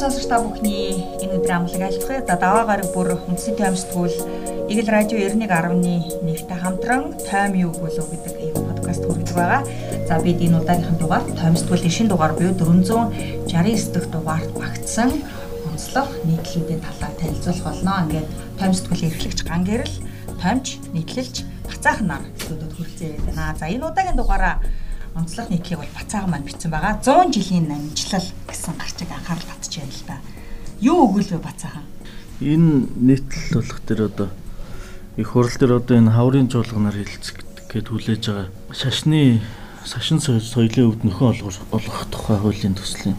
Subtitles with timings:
[0.00, 2.24] сонсогч та бүхний энэ өдрийн амлаг айлтгая.
[2.24, 4.16] За даваа гараг бүр үндсийн таймс тгүүл
[4.72, 9.60] Игэл радио 91.1 нэгтэй хамтран тайм юу гүлөө гэдэг ийм подкаст хүргэж байгаа.
[10.08, 15.20] За бид энэ удаагийнхын дугаар таймс тгүүлийн шинэ дугаар буюу 469 дахь дугаарт багтсан
[15.68, 17.92] онцлог нийтлүүдийн талаар танилцуулах болно.
[18.08, 19.96] Ингээд таймс тгүүлийн эрхлэгч ган гэрэл,
[20.40, 23.52] томч, нийтлэлч бацаахан нар студиуд хүрэлцэн байна.
[23.52, 24.64] За энэ удаагийн дугаараа
[25.14, 26.96] онцлог нийтлийг бол бацаахан маань бичсэн байгаа.
[27.02, 28.26] 100 жилийн намжлал
[28.60, 30.16] гэсэн гарчиг анхаарал татж байна л да.
[30.84, 31.84] Юу өгвөл вэ бацаахан?
[32.44, 34.28] Энэ нийтлэл болох тэр одоо
[35.16, 37.40] их хурал дээр одоо энэ хаврын жуулганаар хилцэх
[37.72, 39.40] гэд хүлээж байгаа шашны
[39.88, 41.40] сашин соёлын өвд нөхөн
[41.72, 43.16] олгох тухай хуулийн төслийн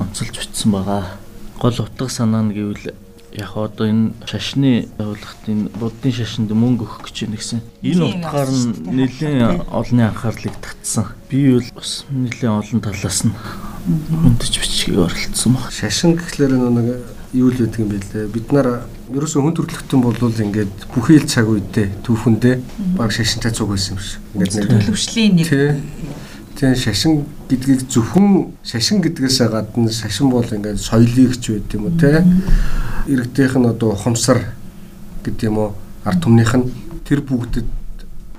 [0.00, 1.20] онцолж бичсэн байгаа.
[1.60, 2.96] Гол утга санаа нь гэвэл
[3.32, 7.60] яг одоо энэ шашны байгууллагт энэ буддын шашинд мөнгө өгөх гэж байна гэсэн.
[7.82, 11.12] Энэ утгаар нь нэлээд олонний анхаарлыг татсан.
[11.28, 13.34] Би бол бас нэлээд олон талаас нь
[13.88, 15.72] өндөж бичгийг оролцсон баг.
[15.72, 16.88] Шашин гэхлээр нэг
[17.36, 18.32] юу л байдаг юм бэ лээ.
[18.32, 22.54] Бид нар ерөөсөө хүн төрөлхтөн болвол ингээд бүхий л цаг үедээ түүхэндээ
[22.96, 24.20] баг шашинтай цуг байсан юм шиг.
[24.32, 25.48] Ингээд нэг төлөвшлийн нэг
[26.58, 31.94] Тэгээ шашин гэдгийг зөвхөн шашин гэдгээс гадна шашин бол ингээд соёлыг ч байд юм уу
[31.94, 32.26] те
[33.08, 34.52] иргэдийнх нь одоо ухамсар
[35.24, 35.70] гэдэг юм уу?
[36.04, 36.68] Ард түмнийх нь
[37.08, 37.68] тэр бүгдэд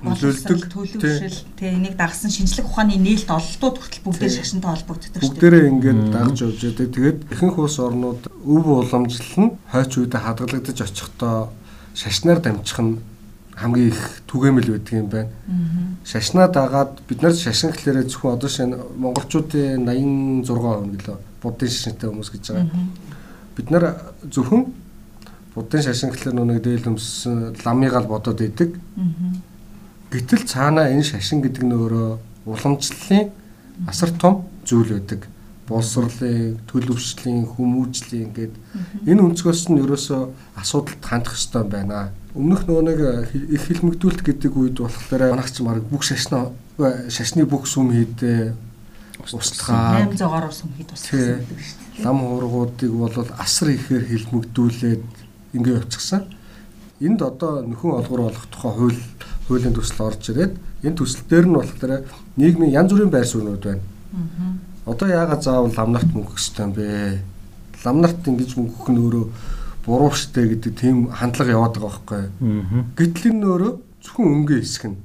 [0.00, 5.28] нөлөөлдөг төлөвшил тэгээ энийг дагсан шинжлэх ухааны нээлт ололтууд хүртэл бүгдээр шашинтай холбогддог шүү дээ.
[5.28, 6.88] Бүгдээрээ ингээд дагж явж байдаг.
[6.96, 11.52] Тэгээд ихэнх улс орнууд өв уламжлал нь хойч үедээ хадгалагдаж очихдоо
[11.92, 12.96] шашнаар дамжих нь
[13.60, 15.28] хамгийн их түгээмэл байдаг юм байна.
[16.08, 22.30] Шашнаа дагаад бид нар шашин гэхлээрээ зөвхөн одоо шинэ монголчуудын 86% гэлөө буддын шашинтай хүмүүс
[22.32, 22.72] гэж байгаа
[23.56, 24.66] бид нар зөвхөн
[25.54, 28.78] буддын шашин гэхэлэр нүг дээл өмссөн ламыг л бодоод идэг.
[30.10, 32.10] Гэтэл цаанаа энэ шашин гэдэг нь өөрөө
[32.46, 33.30] уламжлалын
[33.86, 35.26] асар том зүйл байдаг.
[35.70, 38.54] Боловсролын, төлөвшлийн, хүмүүжлийн ингээд
[39.06, 40.22] энэ өнцгөөс нь ерөөсөө
[40.58, 42.10] асуудалд хандах ёстой байна.
[42.34, 42.98] Өмнөх нөгөө нэг
[43.54, 46.50] их хилмигдүүлэлт гэдэг үед болохоор манайх ч марг бүх шашнаа
[47.06, 48.54] шашны бүх сүм хийдээ
[49.30, 55.04] устгаа 800-аар сүм хэд устгасан гэдэг шүү дээ лам хуургуудыг бол асар ихээр хилмигдүүлээд
[55.52, 56.24] ингэ явчихсан.
[57.00, 59.00] Энд одоо нөхөн олгор болох тухай хууль
[59.48, 62.04] хуулийн төсөл орж ирээд энэ төсөл дээр нь болохоор
[62.36, 63.82] нийгмийн янз бүрийн байр суурьнууд байна.
[64.86, 67.20] Одоо яагаад заавал лам нарт мөнгө өгөх ёстой юм бэ?
[67.84, 69.26] Лам нарт ингэж мөнгө өгөх нь өөрөө
[69.84, 72.22] буруу штэ гэдэг тийм хандлага яваад байгаа байхгүй.
[72.96, 73.72] Гэтэл энэ өөрөө
[74.04, 74.98] зөвхөн өнгө хэсэг нь.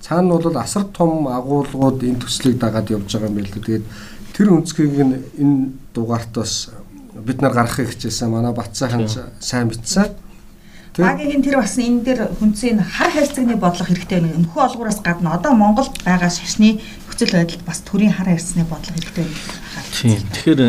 [0.00, 3.58] Цаана бол асар том агуулгууд энэ төслийг дагаад явж байгаа юм байл л.
[3.58, 3.84] Тэгээд
[4.38, 6.70] Тэр өнцгийг нь энэ дугаарт бас
[7.10, 8.30] бид нар гаргахыг хичээсэн.
[8.30, 9.10] Манай Батцаахан
[9.42, 10.14] сайн бичсэн.
[10.94, 14.38] Багийн тэр бас энэ дээр хүнцийн хар хайрцагны бодлого хэрэгтэй байна.
[14.38, 19.26] Өнхөө олгуураас гадна одоо Монголд байгаа шашны нөхцөл байдалд бас төрийн хар хайрцагны бодлого хэрэгтэй
[19.26, 19.42] байна.
[19.90, 20.22] Тийм.
[20.30, 20.62] Тэгэхээр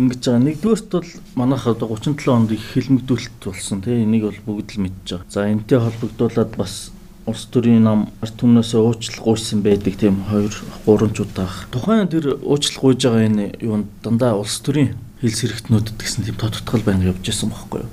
[0.00, 0.40] ингэж байгаа.
[0.40, 5.08] Нэгдүгээрт бол манайх одоо 37 онд их хилмигдүүлэлт болсон тийм энийг бол бүгд л мэдж
[5.12, 5.28] байгаа.
[5.28, 6.92] За энтэй холбогдуулаад бас
[7.30, 10.50] улс төрийн нам ард түмнээс уучлал гуйсан байдаг тийм 2
[10.86, 11.48] 3 удаа.
[11.70, 16.82] Тухайн тэр уучлал гуйж байгаа энэ юунд дандаа улс төрийн хил сэрэгтнүүдэд гэсэн тийм тодтгол
[16.82, 17.90] байна явж исэн байхгүй юу.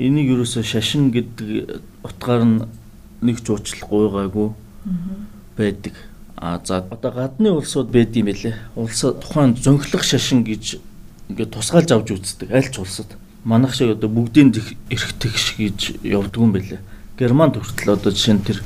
[0.00, 2.56] Энийг ерөөсөө шашин гэдэг утгаар нь
[3.20, 4.48] нэг ч уучлал гуйгаагүй
[5.60, 5.94] байдаг.
[6.40, 8.56] А за одоо гадны улсууд байд юм бэлээ.
[8.80, 10.80] Улс тухайн зөнхлөх шашин гэж
[11.28, 13.12] ингээд тусгаалж авч үздэг аль ч улсад.
[13.44, 14.56] Манайх шиг одоо бүгдийн
[14.88, 16.80] эрх тэгш гэж явдгүй юм бэлээ
[17.20, 18.64] Германд хүртэл одоо жишээ нь тэр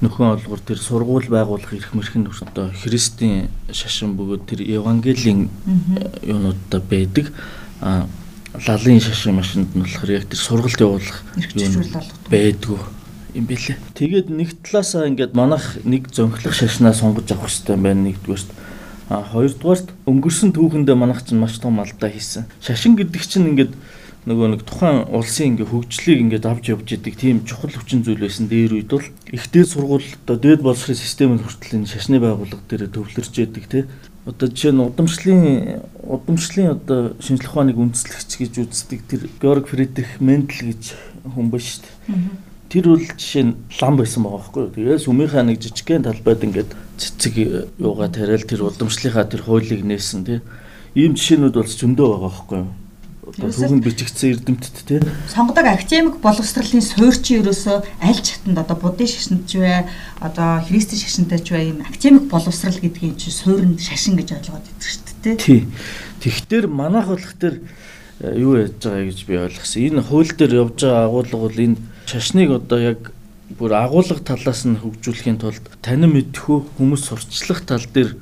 [0.00, 5.50] нөхөн олгор тэр сургууль байгуулах эрх мэрхэн одоо христийн шашин бөгөөд тэр евангелийн
[6.22, 7.34] юунуудтай байдаг.
[7.82, 8.06] А
[8.54, 11.18] лалын шашин машинд нь болохоор яг тэр сургалт явуулах
[12.30, 12.78] байдгүй
[13.36, 13.76] юм бэлээ.
[13.92, 18.50] Тэгээд нэг талаасаа ингээд манах нэг зөнхлөх шашнаа сонгож авах хэрэгтэй байна нэгдүгээрт.
[19.12, 22.48] А хоёрдугаарт өнгөрсөн түүхэндээ манах чинь маш том алдаа хийсэн.
[22.64, 23.72] Шашин гэдэг чинь ингээд
[24.26, 28.50] нөгөө нэг тухайн улсын ингээ хөгжлийг ингээд авч явж идэг тийм чухал хүчин зүйл байсан
[28.50, 33.34] дээр үед бол их дээд сургуульд дээд боловсролын системд хүртэл энэ шашны байгууллага дээр төвлөрч
[33.38, 33.84] идэг тий.
[34.26, 35.42] Одоо жишээ нь удамшлын
[36.02, 41.86] удамшлын одоо шинжлэх ухааныг үндэслэгч гэж үздэг тэр Георг Фридрих Мендел гэж хүн ба шүү
[41.86, 42.66] дээ.
[42.66, 44.74] Тэр бол жишээ нь лам байсан байгаа байхгүй юу.
[44.74, 47.34] Тэгээс өмнөхөө нэг жижигхэн талбайд ингээд цэцэг
[47.78, 50.42] юугаа тариал тэр удамшлынхаа тэр хуулийг нээсэн тий.
[50.98, 52.70] Ийм жишээнүүд бол зөндөө байгаа байхгүй юу
[53.26, 55.02] түүхэнд бичигдсэн эрдэмтд те.
[55.26, 59.82] сонгодог академик боловсролын суурьчин ерөөсөө аль чатанд одоо буддын шашинт ч вэ
[60.22, 64.86] одоо христийн шашинтай ч вэ ийм академик боловсрал гэдгийг чи суурьнд шашин гэж ойлгоод идэг
[64.86, 65.66] шүү дээ тий.
[66.22, 67.66] Тэгэхтэр манайх болох төр
[68.22, 69.82] э, юу яаж байгаа гэж би ойлгосон.
[69.82, 73.10] Энэ хууль дээр явж байгаа агуулга бол энэ шашныг одоо яг
[73.58, 78.14] бүр агуулга талаас нь хөгжүүлэхийн тулд танин мэдхүү хүмүүс сурчлах тал дээр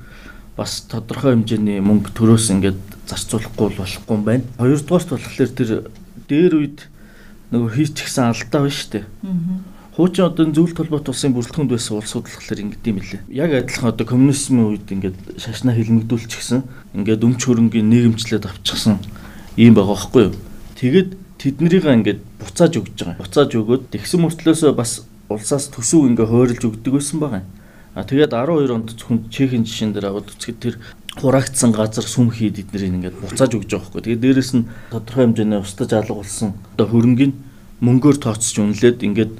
[0.57, 4.45] бас тодорхой хэмжээний мөнгө төрөөс ингээд зарцуулахгүй бол болохгүй юм байна.
[4.59, 5.71] Хоёрдугаарт болохоор тэр
[6.29, 6.79] дээр үед
[7.53, 9.05] нөгөө хийчихсэн алдаа байна шүү дээ.
[9.95, 13.23] Хуучин одоо зөвлөлт холбоот улсын бүрэлдэхүүнд байсан улсууд болохоор ингэдэм юм лээ.
[13.31, 16.67] Яг адилхан одоо коммунизмын үед ингээд шашнаа хилмигдүүлчихсэн.
[16.99, 18.99] Ингээд өмч хөрөнгийн нийгэмчлээд авчихсан
[19.55, 20.35] юм байгаа байхгүй юу?
[20.75, 23.23] Тэгэд тэднэрийг ингээд буцааж өгж байгаа.
[23.23, 27.43] Буцааж өгөөд тэгсэн мөртлөөсөө бас улсаас төсөв ингээ хойролж өгдөг байсан байгаа.
[27.95, 30.75] А тэгээд 12 онд зөвхөн Чехийн жишээн дээр аваад үзэхэд тэр
[31.21, 34.03] хураагдсан газар сүм хийд эднэрийг ингээд буцааж өгж байгаа хгүй.
[34.03, 37.39] Тэгээд дээрэс нь тодорхой хэмжээний устдаж алга болсон одоо хөрөнгөний
[37.83, 39.33] мөнгөөр тооцож үнэлээд ингээд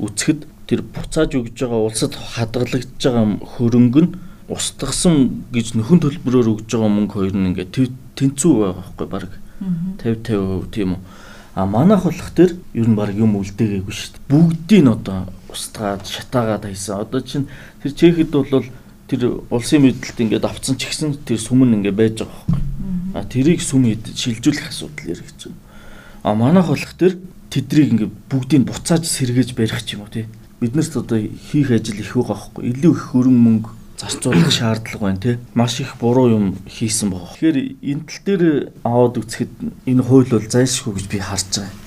[0.00, 4.14] үцхэд тэр буцааж өгж байгаа улсад хадгалагдж байгаа хөрөнгө нь
[4.52, 7.72] устгасан гэж нөхөн төлбөрөөр өгж байгаа мөнгө хоёр нь ингээд
[8.16, 9.24] тэнцүү байгаа байхгүй баг
[10.12, 11.00] 50 50% тийм үү
[11.54, 16.02] а манайх болох тэр ер нь баг юм үлдээгээгүй шүү дээ бүгдийг нь одоо устгаад
[16.02, 17.00] шатаагаад хайсан.
[17.00, 17.46] Одоо чинь
[17.82, 18.66] тэр Чехэд бол
[19.08, 22.62] тэр улсын мэдлэлт ингээд авцсан ч гэсэн тэр сүмэн ингээд байж байгаа байхгүй.
[23.14, 25.60] А тэрийг сүм шилжүүлэх асуудал яригч байна.
[26.24, 27.20] А манайх болох тэр
[27.52, 30.26] тэдрийг ингээд бүгдийг буцааж сэргээж барих ч юм уу тий.
[30.60, 32.62] Биднэрт одоо хийх ажил их байгаа байхгүй.
[32.72, 33.70] Илүү их хөрөн мөнгө
[34.00, 35.36] зарцуулах шаардлага байна тий.
[35.52, 37.36] Маш их буруу юм хийсэн байгаа.
[37.36, 38.42] Тэгэхээр энэ тал дээр
[38.82, 39.52] аваад үзэхэд
[39.84, 41.83] энэ хууль бол зайлшгүй гэж би харж байгаа.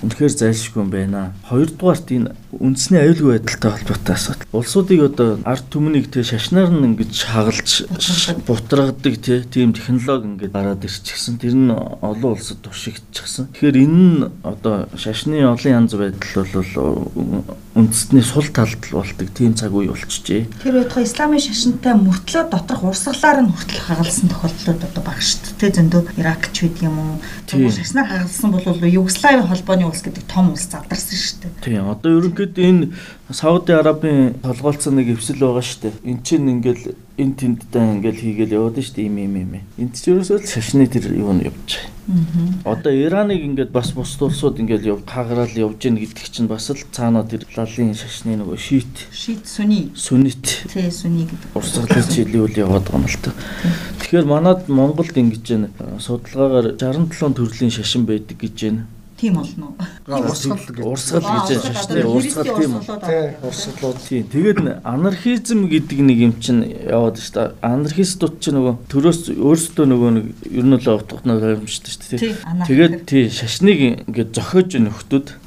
[0.00, 1.36] Үнэхээр зайлшгүй юм байна.
[1.44, 4.48] Хоёрдугаарт энэ үндэсний аюулгүй байдалтай холбоотой асуудал.
[4.56, 7.84] Улсуудыг одоо ард түмнийг тэг шашнаар нь ингэж хагалж
[8.48, 9.14] бутрагадаг
[9.52, 11.36] тийм технологи ингээд гараад ирчихсэн.
[11.36, 13.52] Тэр нь олон улсад тушигдчихсан.
[13.52, 16.72] Тэгэхээр энэ нь одоо шашны олон янз байдал бол
[17.72, 20.44] үндэсний сул талд болдог тийм цаг үе болчихжээ.
[20.60, 25.72] Тэр байтугай исламын шашинтай мөртлөө доторх урсгалаар нь хүртэл хагалсан тохиолдлууд одоо баг шүү дээ.
[25.80, 27.16] Зөндөө Иракч байдаг юм уу?
[27.48, 31.52] Шашнаар хагалсан бол Югослави Арабын холбооны улс гэдэг том улс задарсан шүү дээ.
[31.64, 31.88] Тийм.
[31.88, 32.92] Одоо ерөнхийдөө энэ
[33.32, 36.12] Сауди Арабын толгойлцсон нэг эвсэл байгаа шүү дээ.
[36.12, 39.06] Эн чинь ингээл эн тэндтэй ингээл хийгээл яваад шүү дээ.
[39.12, 39.52] Им им им.
[39.76, 41.92] Энд ч ерөөсөө шашны тэр юу нь явж байгаа.
[42.64, 46.80] Одоо Ираныг ингээд бас бус улсууд ингээд яв хаагараал явж гин гэдэг чинь бас л
[46.88, 49.12] цаанаа тэр лалын шашны нөгөө шиит.
[49.12, 49.92] Шиит сүни.
[49.92, 50.66] Сүнит.
[50.72, 51.52] Тий сүни гэдэг.
[51.52, 53.30] Урсгалын чиглэлүүл яваад байгаа юм л та.
[54.00, 55.68] Тэгэхээр манад Монголд ингэж байна.
[56.00, 58.88] Судалгаагаар 67 төрлийн шашин байдаг гэж байна
[59.22, 60.18] тийм болно уу?
[60.18, 63.38] Урсгал урсгал гэж шашны урсгал тийм үү?
[63.46, 64.26] Урсгалууд тийм.
[64.26, 67.54] Тэгээд анархизм гэдэг нэг юм чинь яваад шүү дээ.
[67.62, 72.66] Анархистууд чинь нөгөө төрөөс өөрсдөө нөгөө нэг ер нь л утгатнаа ойлгомжтой шүү дээ.
[72.66, 75.38] Тэгээд тий шашныг ингээд зохиож нөхдөд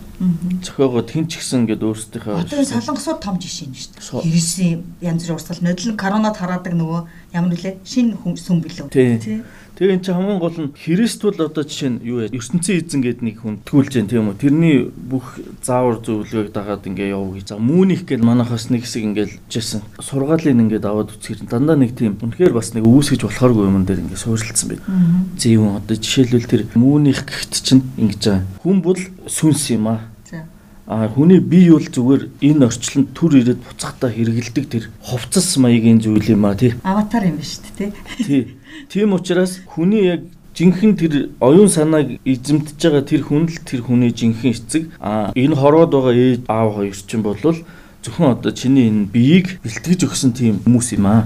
[0.64, 4.32] зохиогоод хин ч гисэн ингээд өөрсдийнхөө Одоо солонгосууд том жишээ нь шүү дээ.
[4.32, 4.72] Хэрэгсэн
[5.04, 7.02] янз бүрийн урсгал нодлон коронад хараадаг нөгөө
[7.36, 8.88] ямар нүлээ шинэ сүм билүү.
[8.96, 9.44] Тий.
[9.76, 12.32] Тэгээ эн чинь хамгийн гол нь Христ бол одоо жишээ нь юу вэ?
[12.32, 14.40] ертөнцийн эзэн гэдэг нэг хүн тгүүлж जैन тийм үү?
[14.40, 17.52] Тэрний бүх заавар зөвлөгөөг дагаад ингээ явуу гэж.
[17.52, 19.84] За мүүних гээд манахаас нэг хэсэг ингээл жисэн.
[20.00, 24.24] Сургаалыг ингээд аваад үцгэр дандаа нэг тийм үнэхээр бас нэг үүсгэж болохооргүй юм дээр ингээ
[24.24, 24.84] суурилсан байд.
[25.44, 28.48] Зэвэн одоо жишээлбэл тэр мүүних гэхт чинь ингэж байгаа.
[28.64, 30.16] Хүн бол сүнс юм аа
[30.88, 36.38] А хүний бие бол зүгээр энэ орчлонд төр ирээд буцахтаа хэрэгэлдэг тэр хувцас маягийн зүйл
[36.38, 36.78] юм а тий.
[36.86, 37.90] Аватар юм ба шүү дээ
[38.22, 38.44] тий.
[38.90, 40.22] Тийм учраас хүний яг
[40.56, 41.14] жинхэнэ тэр
[41.44, 46.16] оюун санааг эзэмдэж байгаа тэр хүн л тэр хүний жинхэнэ эцэг а энэ хорвоод байгаа
[46.16, 47.60] ээж аав хоёр чинь болвол
[48.06, 51.26] зөвхөн одоо чиний энэ биеийг бэлтгэж өгсөн тийм хүмүүс юм аа.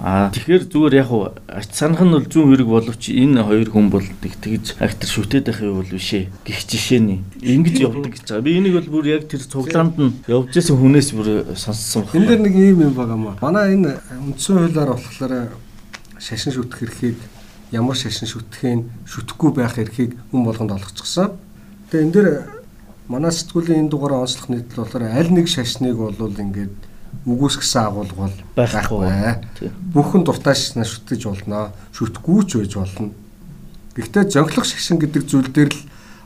[0.00, 3.92] Аа тэгэхээр зүгээр яг уу ач санах нь бол зүүн хэрэг боловч энэ хоёр хүн
[3.92, 6.32] бол тэгж актер шүтээд байх юм бол биш ээ.
[6.48, 8.46] Гэх жишээний ингэж явдаг гэж байгаа.
[8.48, 12.16] Би энийг бол бүр яг тэр цуглаанд нь явж исэн хүнээс бүр сонссон байна.
[12.16, 13.36] Энд дээр нэг ийм юм байгаа маа.
[13.44, 14.00] Манай энэ
[14.32, 15.52] үндсэн хуулиар болохоор
[16.18, 17.18] шашин шүтэх эрхийг
[17.72, 21.36] ямар шашин шүтгэхийн шүтгэхгүй байх эрхийг хүн болгонд олгочихсон.
[21.90, 22.28] Тэгээ энэ дээр
[23.08, 26.76] манай сэтгүүлийн энэ дугаараа онцлох нийтлэл болохоор аль нэг шашныг бол ингээд
[27.28, 29.72] үгүйсгсэн агуулга бол байхгүй.
[29.92, 31.72] Бүхэн дуртай шашнаа шүтгэж болно.
[31.92, 33.12] Шүтгэхгүй ч байж болно.
[33.96, 35.80] Гэхдээ зөнхлөх шашин гэдэг зүйл дээр л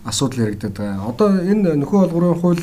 [0.07, 1.07] асуудал яригдаад байгаа.
[1.11, 2.63] Одоо энэ нөхөн олгорын хууль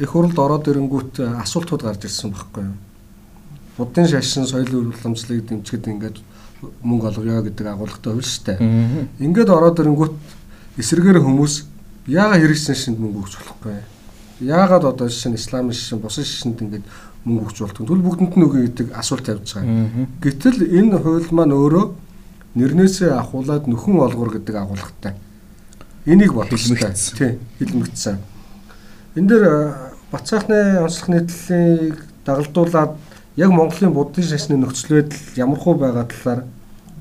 [0.00, 2.76] их хурлд ороод ирэнгүүт асуултууд гарч ирсэн байхгүй юу?
[3.76, 6.16] Буддын шашин соёлын уламжлалыг дэмжихэд ингээд
[6.82, 8.58] мөнгө олгоё гэдэг агуулгатай хувь шүү дээ.
[9.24, 10.14] Ингээд ороод ирэнгүүт
[10.80, 11.54] эсрэгээр хүмүүс
[12.08, 13.80] яагаад хэрэгсэн шинд мөнгө өгч болохгүй
[14.40, 16.84] яагаад одоо шин исламын шин бусад шинд ингээд
[17.24, 20.08] мөнгө өгч болтго тэгвэл бүгдэнд нь өгье гэдэг асуулт тавьж байгаа.
[20.24, 21.84] Гэтэл энэ хууль маань өөрөө
[22.56, 25.14] нэрнээсээ ахуулаад нөхөн олгор гэдэг агуулгатай.
[26.08, 26.56] Энийг бодлоо.
[26.56, 28.16] Тийм, хэлмэгдсэн.
[29.16, 29.44] Энд дээр
[30.10, 32.96] Бацаахны онцлог нийтлэлийг дагалдуулаад
[33.36, 36.44] яг Монголын буддын шашны нөхцөл байдал ямархуу байгаа талаар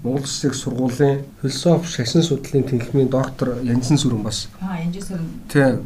[0.03, 5.81] Монгол Улсын сургуулийн философи шашин судлалын тэнхимийн доктор Янжин сүрэн бас аа Янжин сүрэн тийм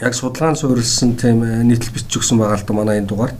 [0.00, 3.38] яг судалгаанд суурилсан тийм э, нийтлэл бичиж өгсөн байгаа л да манай энэ дугаард.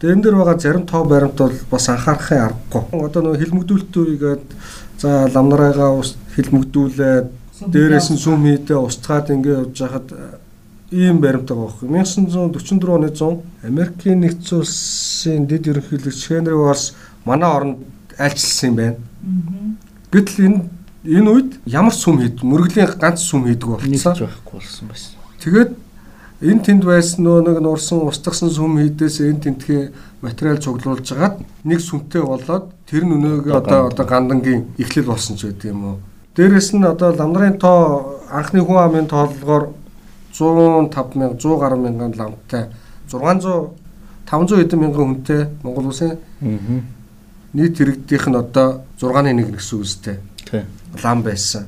[0.00, 2.82] Тэгээ энэ дэр байгаа зарим тоо баримт бол бас анхаарахын аргагүй.
[3.08, 4.44] Одоо нөгөө хилмигдүүлэлтүүгээд
[4.98, 7.26] За ламнараагаа ус хилмэгдүүлээд
[7.72, 10.08] дээрээс нь сүм хийдэ устгаад ингээ явж хахад
[10.94, 11.88] ийм баримтаа байхгүй.
[11.90, 17.78] 1944 оны 100 Америкийн нэгдсэн улсын дэд ерөнхийлөгч Хенри Варс манай оронд
[18.18, 18.96] айлчилсан юм байна.
[20.14, 20.60] Гэтэл энэ
[21.04, 24.14] энэ үед ямар сүм хэд мөргөлийн ганц сүм хийдэг болсон.
[24.14, 25.12] байхгүй болсон байсан.
[25.42, 25.70] Тэгээд
[26.40, 31.80] энэ тэнд байсан нөө нэг нурсан устгасан сүм хийдээс энэ тентхийн материал цуглуулж хагаад нэг
[31.80, 35.96] сүмтэй болоод тэр нь өнөөгөө одоо одоо гандангийн эхлэл болсон ч гэдэг юм уу.
[36.36, 39.74] Дээрэс нь одоо ламдрын тоо анхны хүн амын тооллогоор
[40.34, 42.66] 105 мянга 100 гаруй мянган ламтай
[43.10, 43.70] 600
[44.26, 46.18] 500 хэдэн мянган хүнтэй Монгол улсын
[47.54, 50.18] нийт иргэдийнх нь одоо 6-ны 1 гэсэн үстэй
[51.02, 51.66] лам байсан.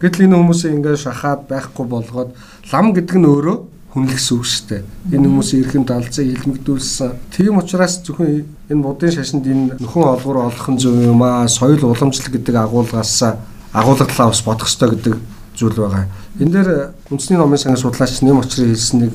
[0.00, 2.30] Гэтэл энэ хүмүүсийг ингээд шахаад байхгүй болгоод
[2.70, 3.58] лам гэдэг нь өөрөө
[3.94, 4.82] шүү дээ.
[5.14, 7.10] Энэ хүмүүсийн эрхэм далзыг илмэгдүүлсэн.
[7.30, 11.46] Тийм учраас зөвхөн энэ будын шашинд энэ нөхөн олгор олох нь зөв юм аа.
[11.46, 13.22] Соёл уламжлал гэдэг агуулгаас
[13.70, 15.14] агуулгадлаа бас бодох ёстой гэдэг
[15.54, 16.06] зүйл байгаа.
[16.38, 16.70] Энэ дээр
[17.10, 19.12] үндэсний номын сангийн судлаач нэм очрын хэлсэн нэг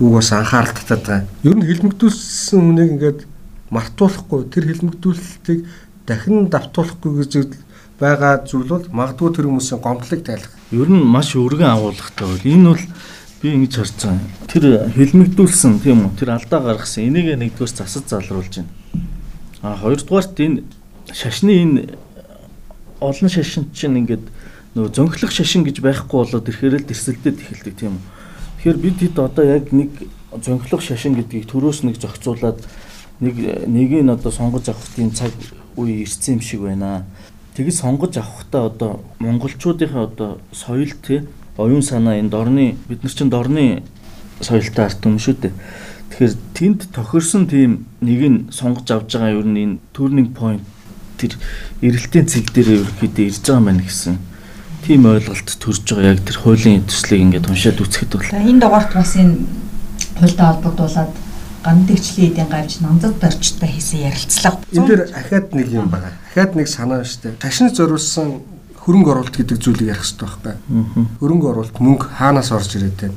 [0.00, 1.28] үг бас анхаарал татаад байгаа.
[1.44, 3.20] Ер нь хилмигдүүлсэн хүнийг ингээд
[3.70, 5.60] мартуулахгүй тэр хилмигдүүлэлтийг
[6.06, 7.32] дахин давтуулахгүй гэж
[8.00, 10.52] байгаа зүйл бол магадгүй тэр хүмүүсийн гомдлыг тайлах.
[10.72, 12.84] Ер нь маш өргөн агуулгатай бол энэ бол
[13.40, 14.20] би ингэж харсан.
[14.48, 16.16] Тэр хилмигдүүлсэн тийм үү?
[16.18, 17.08] Тэр алдаа гаргасан.
[17.08, 18.72] Энийг нэгдүгээр засаж залруулж байна.
[19.62, 20.64] А хоёрдугаарт энэ
[21.12, 21.80] шашны энэ
[23.00, 24.26] олон шашин чинь ингээд
[24.74, 28.02] нөгөө зөнхлөх шашин гэж байхгүй болоод ирэхээр л дэрсэлдээд эхэлдэг тийм үү.
[28.58, 29.90] Тэгэхээр бид хэд одоо яг нэг
[30.34, 32.58] зөнхлөх шашин гэдгийг төрөөс нэг зохицуулаад
[33.22, 33.34] нэг
[33.70, 35.30] нэгийг нь одоо сонгож авах тийм цаг
[35.78, 37.06] үе ирсэн юм шиг байна.
[37.54, 38.90] Тэгэж сонгож авахдаа одоо
[39.22, 41.22] монголчуудынхаа одоо соёл тий
[41.54, 43.86] оюун санаа энэ дорны бид нар чинь дорны
[44.42, 45.54] соёлтой арт юм шүү дээ.
[46.10, 50.66] Тэгэхээр тэнд тохирсон тийм нэг нь сонгож авж байгаа юу энэ turning point
[51.14, 51.38] тэр
[51.78, 54.33] эрэлтийн цэг дээр ерөөхдөө ирж байгаа юм байна гэсэн
[54.84, 59.16] тийм ойлголт төрж байгаа яг тэр хуулийн төслийг ингээд уншаад үзэхэд бол энэ дугаарт бас
[59.16, 59.34] энэ
[60.20, 61.12] хуультай холбогдуулаад
[61.64, 64.60] гандэгчлийн эдийн гавж намзад барьчтай хийсэн ярилцлага.
[64.72, 66.12] Энэ дэр ахаад нэг юм байна.
[66.30, 67.40] Ахаад нэг санаа штэ.
[67.40, 68.44] Ташны зориулсан
[68.84, 70.54] хөрөнгө оруулалт гэдэг зүйлийг ярих хэрэгтэй байхгүй.
[71.24, 73.16] Хөрөнгө оруулалт мөнгө хаанаас орж ирээд байна?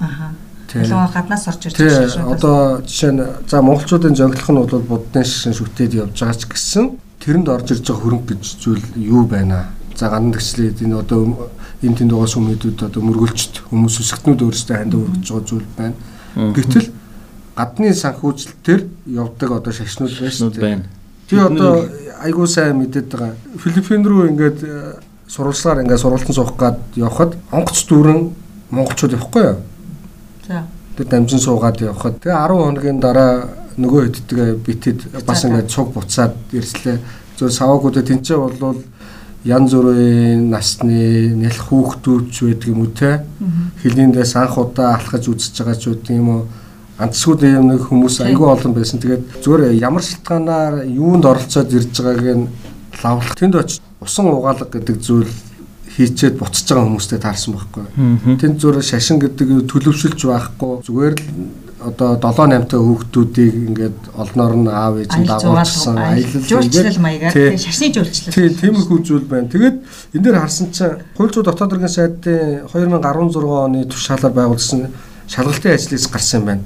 [0.00, 0.32] Аха.
[0.72, 2.32] Ялангуяа гаднаас орж ирж байгаа шүү.
[2.32, 2.56] Одоо
[2.88, 6.84] жишээ нь за монголчуудын зөнгөлөх нь бол буддын шишин шүтээд явж байгаа ч гэсэн
[7.20, 9.68] тэрэнд орж ирж байгаа хөрөнгө гэж зүйл юу байна?
[10.00, 11.52] За гандан тгчлээд энэ одоо
[11.84, 15.96] энэ тэнд байгаа сүмнүүдүүд одоо мөргөлчт хүмүүс өсгтнүүд өөрсдөө ханд өргөж байгаа зүйл байна.
[16.56, 16.88] Гэвтэл
[17.52, 18.80] гадны санхүүжилтээр
[19.12, 20.88] явдаг одоо шашнууд байна.
[21.28, 21.84] Тий одоо
[22.24, 23.36] айгуу сайн мэдээд байгаа.
[23.60, 24.96] Филиппин руу ингээд э,
[25.28, 28.32] сурвалжлаар ингээд сургалтын суух гад явхад онгоц дүүрэн
[28.72, 29.56] монголчууд явахгүй юу?
[30.48, 30.64] За.
[30.96, 36.34] Тэр дамжин суугаад явхад тэгээ 10 хоногийн дараа нөгөө хэдтэйгээ битэд бас ингээд цуг буцаад
[36.56, 36.98] ирслээ.
[37.36, 38.80] Зөв саваагуудад тэнцээ болвол
[39.44, 43.24] янз бүрийн насны нэлх хүүхдүүд ч байдаг юм уу те?
[43.82, 46.42] Хилэндээс анх удаа алхаж үзэж байгаа ч байдаг юм уу?
[47.00, 49.00] Антсгууд юм нэг хүмүүс айгүй олон байсан.
[49.00, 52.48] Тэгээд зүгээр ямар шалтгаанаар юунд оролцоод ирж байгааг нь
[53.00, 53.34] лавлах.
[53.40, 55.32] Тэнд очиж усан угаалга гэдэг зүйл
[55.96, 57.84] хийчээд буцаж байгаа хүмүүстэй таарсан байхгүй.
[58.38, 61.24] Тэнд зүгээр шашин гэдэг төлөвшөлж байхгүй зүгээр л
[61.80, 67.56] одоо 7 8 та хүүхдүүдийг ингээд олноор нь аав ээж нь дагуулсан аялал жуулчлал маягаар
[67.56, 68.34] шашны жуулчлал.
[68.36, 69.48] Тийм тийм их үзүүл байна.
[69.48, 69.76] Тэгээд
[70.12, 74.92] энэ дээр харсан чинь хууль зүйн дотоод иргэн сайдын 2016 оны тушаалаар байгуулсан
[75.24, 76.64] шалгалтын ажлаас гарсан юм байна.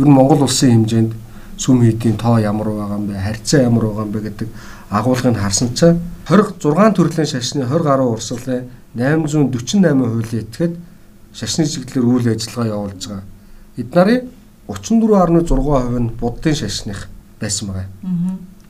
[0.00, 1.12] Ер нь Монгол улсын хэмжээнд
[1.60, 4.48] сүм хийдийн тоо ямар байгаа юм бэ, харьцаа ямар байгаа юм бэ гэдэг
[4.90, 10.74] агуулгыг харсан чинь 26 төрлийн шашны 20 гаруй урсгалын 848 хуулийн этгээд
[11.32, 13.24] шашны чиглэлээр үйл ажиллагаа явуулж байгаа.
[13.76, 14.28] Эд нарын
[14.68, 17.08] 34.6% нь буддын шашных
[17.40, 17.86] байсан байгаа.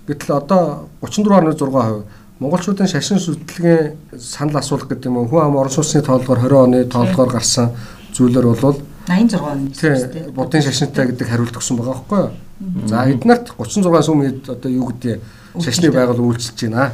[0.06, 2.04] Гэтэл одоо 34.6%
[2.40, 7.30] монголчуудын шашин сүтлэгийн санал асуулах гэдэг юм хүн ам орон сууцны тоолгоор 20 оны тоолгоор
[7.32, 7.70] гарсан
[8.16, 12.88] зүйлэр бол 86 тийм буддын шашинтай гэдэг хариулт өгсөн байгаа байхгүй юу?
[12.88, 15.20] За эднэрт 36 сүм хэд одоо юу гэдэг
[15.58, 16.92] шашны байгуул үйлчилж байна.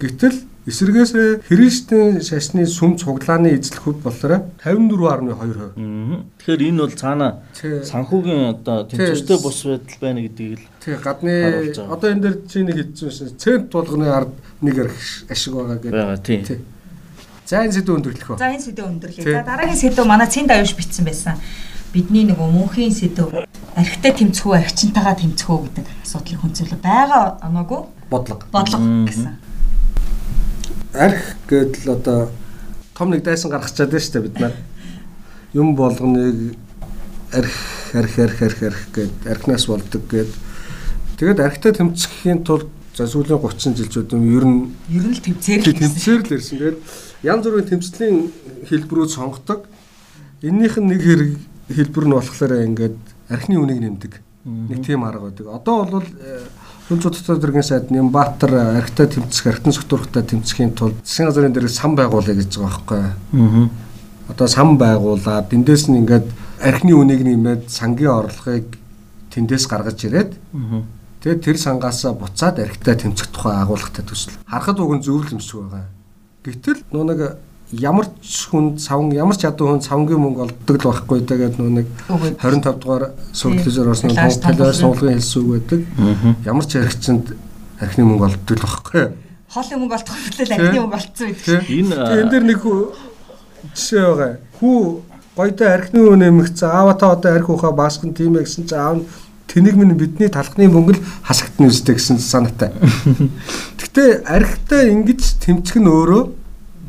[0.00, 1.12] Гэтэл Эсвэргээс
[1.48, 5.74] Христийн шашны сүм цуглааны эзлэхүүд болохоор 54.2%.
[6.36, 12.08] Тэгэхээр энэ бол цаана санхүүгийн одоо тэнцвэртэй бус байдал байна гэдгийг л тий гадны одоо
[12.12, 14.92] энэ дэр чи нэг хэлсэн цент тулганы ард нэг
[15.32, 15.96] ашиг байгаа гэдэг.
[15.96, 16.44] Бага тий.
[17.48, 18.38] За энэ сэдв өндөрлөх үү?
[18.38, 19.26] За энэ сэдв өндөрлөе.
[19.26, 21.40] За дараагийн сэдв манай цэнд аюуш бичсэн байсан.
[21.90, 23.34] Бидний нэг мөнхийн сэдв
[23.74, 27.80] архитай тэмцэхүү архичинтайгаа тэмцэхүү гэдэг асуудлыг хүнцэлээ байгаа оноогүй
[28.10, 28.46] бодлого.
[28.54, 29.34] Бодлого гэсэн
[30.94, 32.30] арх гэдэл одоо
[32.94, 34.54] том нэг дайсан гаргачаад байна шүү дээ бид нар.
[35.54, 36.54] Юм болгоныг
[37.34, 37.58] арх
[37.94, 40.30] арх арх арх арх гэд архнаас болдог гэд.
[41.18, 45.62] Тэгээд архтай тэмцэхийн тулд За сүүлийн 30 жилчүүд юм ер нь Ер нь л төвцээр
[45.62, 46.58] л тэмцээр л ирсэн.
[46.58, 46.78] Тэгээд
[47.22, 48.16] янз бүрийн тэмцлийн
[48.66, 49.70] хэлбэрүүд сонгодог.
[50.42, 51.30] Эннийх нь нэг хэрэг
[51.70, 52.98] хэлбэр нь болохоор ингээд
[53.30, 54.12] архины үнийг нэмдэг.
[54.44, 55.46] Нэг тийм арга байдаг.
[55.46, 56.06] Одоо бол
[56.90, 58.50] Хүн цуцтай дэргийн сайд Нямбатар
[58.82, 62.98] архитаа тэмцэх, архитан согтурхтаа тэмцэхийн тулд засгийн газрын дээрээ сан байгуулъя гэж байгаа байхгүй.
[63.38, 63.70] Аа.
[64.26, 66.26] Одоо сан байгуулаад эндээс нь ингээд
[66.58, 68.74] архины үнийг нэмээд сангийн орлогыг
[69.30, 70.34] тэндээс гаргаж ирээд
[71.22, 74.34] тэгээд тэр сангаас буцаад архитаа тэмцэх тухай агуулгатай төсөл.
[74.50, 75.86] Харахад уг нь зөв л юмшиг байгаа.
[76.42, 77.20] Гэвтэл нөө нэг
[77.72, 81.70] ямар ч хүн савн ямар ч ядуу хүн савнгийн мөнгө олддог л байхгүй тэгээд нөө
[81.70, 84.10] нэг 25 дугаар сургалтын орсон
[84.42, 85.80] талаар суулгын хэлсүүг байдаг.
[86.42, 87.30] Ямар ч архичинд
[87.78, 89.04] архины мөнгө олддог л байхгүй.
[89.54, 91.62] Хоолын мөнгө олдох хөтлөл архины мөнгө олдсон байдаг.
[91.70, 92.62] Энэ энэ дэр нэг
[93.78, 94.32] жишээ байгаа.
[94.58, 94.78] Хүү
[95.38, 98.94] гойдоо архины үн нэмэгцэн аава та одоо архи ухаа баасган тийм ээ гэсэн чинь аав
[98.98, 99.06] нь
[99.46, 102.74] тэнэг минь бидний талхны мөнгө л хасагдана үстэй гэсэн санаатай.
[103.80, 106.39] Гэтэ архитай ингэж тэмцэх нь өөрөө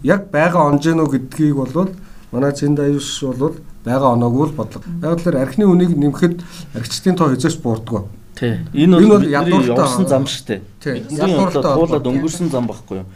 [0.04, 1.90] яг байгаа онж гэнэ үү гэдгийг бол
[2.32, 3.56] манай зэнд аюуш бол
[3.86, 4.86] байгаа оноогүй л бодлого.
[5.02, 6.42] Яг л архины үнийг нэмэхэд
[6.74, 8.06] архичдын тоо хязгаарч буурдаг.
[8.36, 8.60] Тий.
[8.74, 10.62] Энэ бол явсан зам шүү дээ.
[11.10, 13.08] Бидний одоо туулаад өнгөрсөн зам байхгүй юу?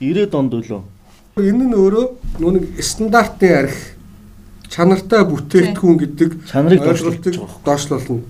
[0.00, 0.82] 90-ад онд үлээ.
[1.40, 2.06] Энэ нь өөрөө
[2.40, 3.76] нүг стандартын арх
[4.72, 7.20] чанартай бүтээгдэхүүн гэдэг чанарыг доошлуулж
[7.64, 8.24] доошлуулна.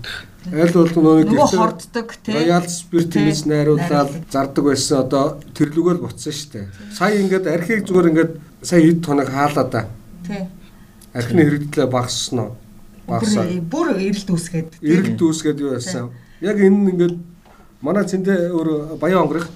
[0.51, 2.35] Аль бол нөгөө нөгөө хорддог тий.
[2.35, 6.65] Роял спирт гэж найруулаад зардаг байсан одоо тэрлүгэл буцсан шүү дээ.
[6.91, 9.87] Сая ингээд архийг зүгээр ингээд сая ид тоног хаалаа да.
[10.27, 10.43] Тий.
[11.15, 12.51] Архины хэрэгтлээ багассан уу?
[13.07, 13.47] Багасаа.
[13.71, 14.83] Бүр эрэлт үүсгээд.
[14.83, 16.11] Эрэлт үүсгээд юу байсан?
[16.43, 17.15] Яг энэ нь ингээд
[17.79, 19.47] манай цэндээ өөр баян онгорх.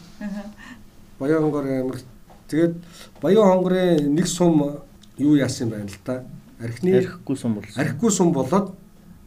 [1.20, 2.00] Баян онгор амир.
[2.48, 2.80] Тэгээд
[3.20, 4.80] баян онгорын нэг сум
[5.20, 6.24] юу яасан юм байна л да.
[6.64, 7.76] Архины архихгүй сум болсон.
[7.76, 8.72] Архихгүй сум болоод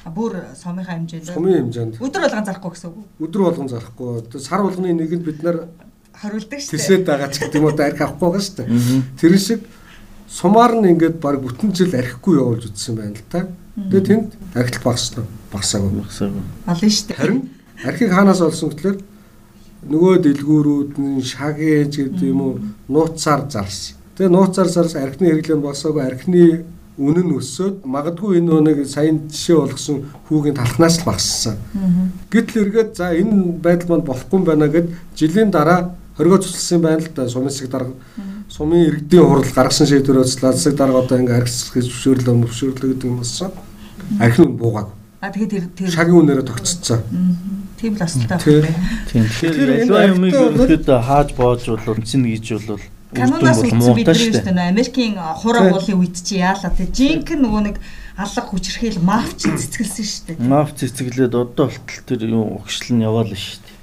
[0.09, 3.04] бүр сумынхаа хэмжээнд сумын хэмжээнд өдөр болгон зарахгүй гэсэн үг.
[3.21, 4.40] Өдөр болгон зарахгүй.
[4.40, 5.69] Сар болгоны нэгэнд бид нар
[6.16, 6.80] хариулдаг шүү дээ.
[6.80, 8.69] Тэсээд байгаа ч гэдэг юм уу арх авахгүй байгаа шүү дээ.
[9.21, 9.61] Тэр шиг
[10.25, 13.44] сумаар нь ингээд баг бүтэн жил архихгүй явуулж үтсэн байна л та.
[13.77, 15.25] Тэгээ тэнд архил багасна.
[15.53, 15.92] Багасаагүй.
[16.01, 16.44] Багасаагүй.
[16.64, 17.20] Олон шүү дээ.
[17.20, 17.40] Харин
[17.85, 18.98] архийг хаанаас олсон гэхээр
[19.85, 22.53] нөгөө дэлгүүрүүд нь шагийн ч гэдэг юм уу
[22.88, 23.96] нууцаар зарсан.
[24.16, 26.64] Тэгээ нууцаар зарсан архины хэрэглэн багасаагүй архины
[27.01, 29.97] үнэн өсөөд магадгүй энэ нэг саяын жишээ болгосон
[30.29, 31.57] хүүгийн талхнаас л багассан.
[32.29, 37.01] Гэтэл эргээд за энэ байдал манд болохгүй юм байна гэд жилийн дараа хоригоо цуцлсан байна
[37.01, 37.97] л да сумын шиг дарга
[38.53, 43.17] сумын иргэдийн хурал гаргасан шийдвэр өцлөө засаг дарга одоо ингээ гэж зөвшөөрлөө мөвшөөрлөө гэдэг юм
[43.25, 43.51] болсон.
[44.21, 44.89] Архин буугааг.
[45.21, 47.01] А тэгээд тэр шагийн үнээрээ тогтцсон.
[47.81, 48.73] Тийм л асуултаа байна.
[49.09, 49.25] Тийм.
[49.25, 54.42] Тэгэхээр ялва юмыг ерөнхийдөө хааж боож бол үнцэн гэж бол Канадаас үлдсэн бид нар шүү
[54.46, 57.77] дээ Америкийн хураа уулын үед чи яалаа те жинхэнэ нөгөө нэг
[58.14, 60.46] алга хүчрхийл мафч цэцгэлсэн шүү дээ.
[60.46, 63.79] Маф цэцгэлээд одоо болтол тэр юу өгшил нь яваал шүү дээ.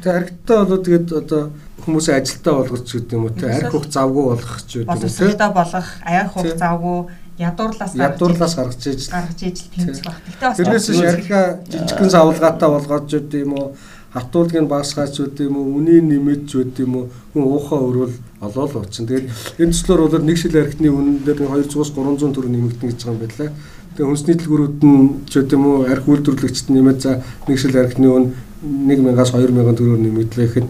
[0.00, 1.42] Тэгээ архитаа болоо тэгээд одоо
[1.84, 4.92] хүмүүсээ ажилтаа болгоч гэдэг юм уу те арх хух завгүй болгох ч гэдэг юм те.
[4.96, 6.98] Боловсролтой болгох, аяар хух завгүй
[7.40, 10.16] ядуурлаас ядуурлаас гаргаж иж гаргаж иж тэмцэх баг.
[10.24, 13.66] Гэтэ бас тэрнээс архиа жижигхэн савлгаатай болгоод ч гэдэг юм уу
[14.12, 19.06] хатуулгыг багасгаач гэдэг юм уу үнийг нэмэж гэдэг юм уу хүн уухаа өрвөл олоол уучсан.
[19.06, 19.28] Тэгээд
[19.60, 23.20] энэ төслөөр бол нэг шил архитны үнэн дээр 200-аас 300 төгрөг нэмэгдэн гэж байгаа юм
[23.20, 23.52] байна.
[23.92, 28.08] Тэгээд хүнсний дэлгүүрүүд нь ч гэдэг юм уу архи үйлдвэрлэгчд нэмээд за нэг шил архитны
[28.08, 28.24] үн
[28.64, 30.68] 1000-аас 2000 төгрөөр нэмэгдлээ гэхэд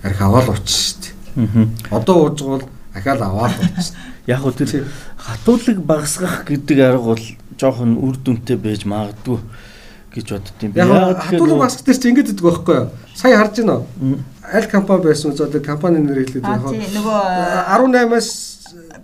[0.00, 1.92] архи аваад уучсан шүү дээ.
[1.92, 2.64] Одоо ууж бол
[2.96, 3.96] ахаал аваад уучсан.
[4.26, 4.88] Яг хөө тэр
[5.20, 7.24] хатуулаг багасгах гэдэг арга бол
[7.60, 9.38] жоохон үр дүнтэй байж магадгүй
[10.16, 10.72] гэж боддtiin.
[10.72, 12.88] Яг хатуулаг багасгах дээр чи ингэж гэдэг байхгүй юу?
[13.14, 14.18] Сая харж байна уу?
[14.52, 15.44] Аль компани байсан вэ?
[15.44, 17.18] Одоо компани нэр хэлээд яг нөгөө
[17.66, 18.28] 18-аас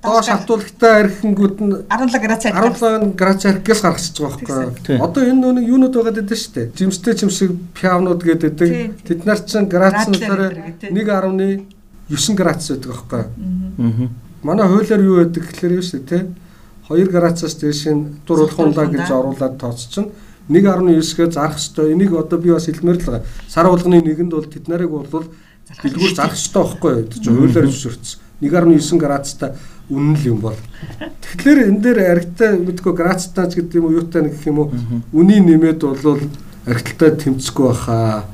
[0.02, 4.96] доош хатуулагтай архингууд нь 17 градусаар 17 градусаар гээс гаргачихж байгаа байхгүй.
[4.98, 6.66] Одоо энэ нэг юунууд байгаад байдаг шүү дээ.
[6.76, 9.06] Жимстэй чимшиг пиавнууд гэдэг.
[9.06, 10.42] Тэд нар чинь градус нь болохоор
[10.90, 13.22] 1.9 градус байдаг байхгүй.
[13.22, 14.08] Аа.
[14.42, 16.42] Манай хуулиар юу байдаг гэхээр юу шүү дээ, тэ
[16.90, 20.10] 2 градусаас дээш нь дурлах хундаа гэж оруулаад тооцчихно
[20.50, 21.92] 1.9-гээ зарах ёстой.
[21.92, 23.24] Энийг одоо би бас хэлмээр л байгаа.
[23.48, 27.06] Сар болгоны нэгэнд бол тэд нарыг бол дэлгүүр зарах ёстой байхгүй юу?
[27.06, 28.20] гэж хуулиар зөвшөөрсөн.
[28.42, 29.54] 1.9 градустай
[29.86, 30.58] үнэн л юм бол.
[30.98, 34.68] Тэгэхээр энэ дээр аригтай мэдгүй градустай ч гэдэг юм уу юутай нэг гэх юм уу
[35.14, 36.18] үнийг нэмээд бол
[36.66, 38.26] аригталтай тэмцэхгүй баха.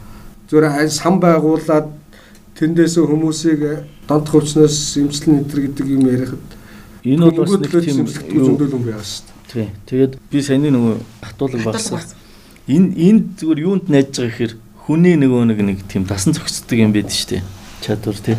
[0.48, 1.92] Зүгээр сан байгуулад
[2.56, 6.46] тэндээс хүмүүсийг донтох өвчнөөс эмчилнэ өдр гэдэг юм ярихад
[7.04, 9.37] энэ бол бас нэг тийм зөндөл юм байгаа шүү дээ.
[9.48, 9.68] Тий.
[9.88, 12.04] Тэгээд би саяны нөгөө хатуулаг багсаа.
[12.68, 14.52] Энэ энэ зүгээр юунд найж байгаа гэхээр
[14.84, 17.40] хүний нөгөө нэг нэг тийм тасан зохицдог юм байд штэ.
[17.80, 18.36] Чадвар тий.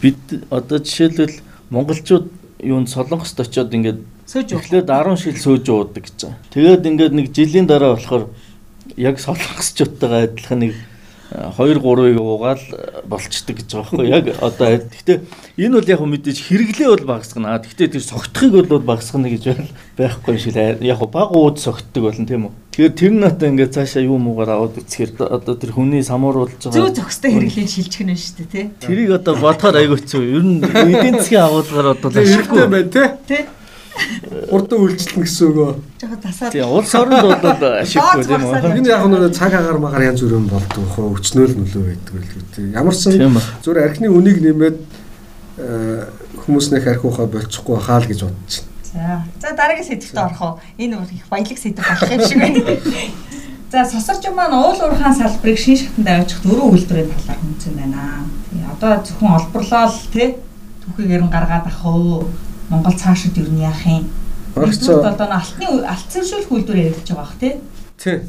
[0.00, 1.36] Бид одоо жишээлбэл
[1.68, 2.32] монголчууд
[2.64, 4.00] юунд солонгост очиод ингээд
[4.32, 6.40] эхлээд 10 шил сөөж уудаг гэж байгаа.
[6.48, 8.32] Тэгээд ингээд нэг жилийн дараа болохоор
[8.96, 10.72] яг солонгосчуудтайгаа адилхан нэг
[11.32, 12.60] 2 3-ыг уугаал
[13.08, 15.18] болчдөг гэж байгаа байхгүй яг одоо гэхдээ
[15.64, 17.56] энэ бол яг мэдээж хэрэглээ бол багасгана.
[17.56, 19.64] Гэхдээ тэр согтхыг бол багасгана гэж
[19.96, 22.52] байхгүй шиг яг баг ууд согтдог болно тийм үү.
[22.76, 26.76] Тэгэхээр тэр нь одоо ингээд цаашаа юу муугаар аваад үцхээр одоо тэр хүний самууруулж байгаа.
[26.76, 28.64] Зөв зөкстэй хэрэглээ шилжих нь шүү дээ тий.
[28.84, 30.22] Тэрийг одоо бодохоор хэцүү.
[30.36, 33.08] Ер нь эдийн засгийн агуулгаар одоо ашиггүй байна тий.
[33.28, 33.42] Тий
[34.52, 35.70] Урдан үйлчлэн гэсэн үгөө.
[36.00, 36.52] Жохо тасаад.
[36.52, 38.76] Тийм улс оронд бол ашиггүй тийм үү.
[38.80, 42.72] Энэ яг нэг цаг агаар магаар янз бүрийн болдог хөө өчнөөл нөлөө байдаг л үү.
[42.72, 43.12] Ямарсан
[43.60, 44.76] зүгээр архины үнийг нэмээд
[45.60, 46.04] э,
[46.40, 48.72] хүмүүс нэх архиухаа болчихгүй хаа л гэж бодож байна.
[48.92, 49.24] За.
[49.40, 50.54] За дараагийн сэдвт орох уу.
[50.78, 52.60] Энэ их баялаг сэдв болох юм шиг байна.
[53.72, 58.24] За сосорч маань уул уурхаан салбарыг шин шатанд авчих дөрөв үйлдвэрийн талаар хүнцэн байна.
[58.52, 60.28] Тэгээ одоо зөвхөн олборлоо л тий
[60.84, 62.28] түүхийгээр нь гаргаад ах уу
[62.70, 64.06] Монгол цаашид юу яах юм?
[64.56, 67.54] Нэгдүгээр одоо алтны алтсан шүүл үйлдвэр яригдж байгаа бах тий.
[67.96, 68.20] Тий.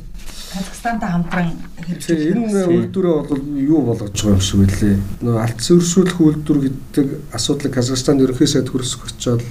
[0.53, 1.51] Казахстантай хамтран
[1.83, 2.47] хэрэгжиж байна.
[2.47, 4.95] Энэ үйлдвэрээ бол юу болгож байгаа юм шиг үлээ.
[5.19, 8.71] Нөө алтсан өршүүлэх үйлдвэр гэдэг асуудлыг Казахстан ерөнхий сайд
[9.03, 9.43] очоод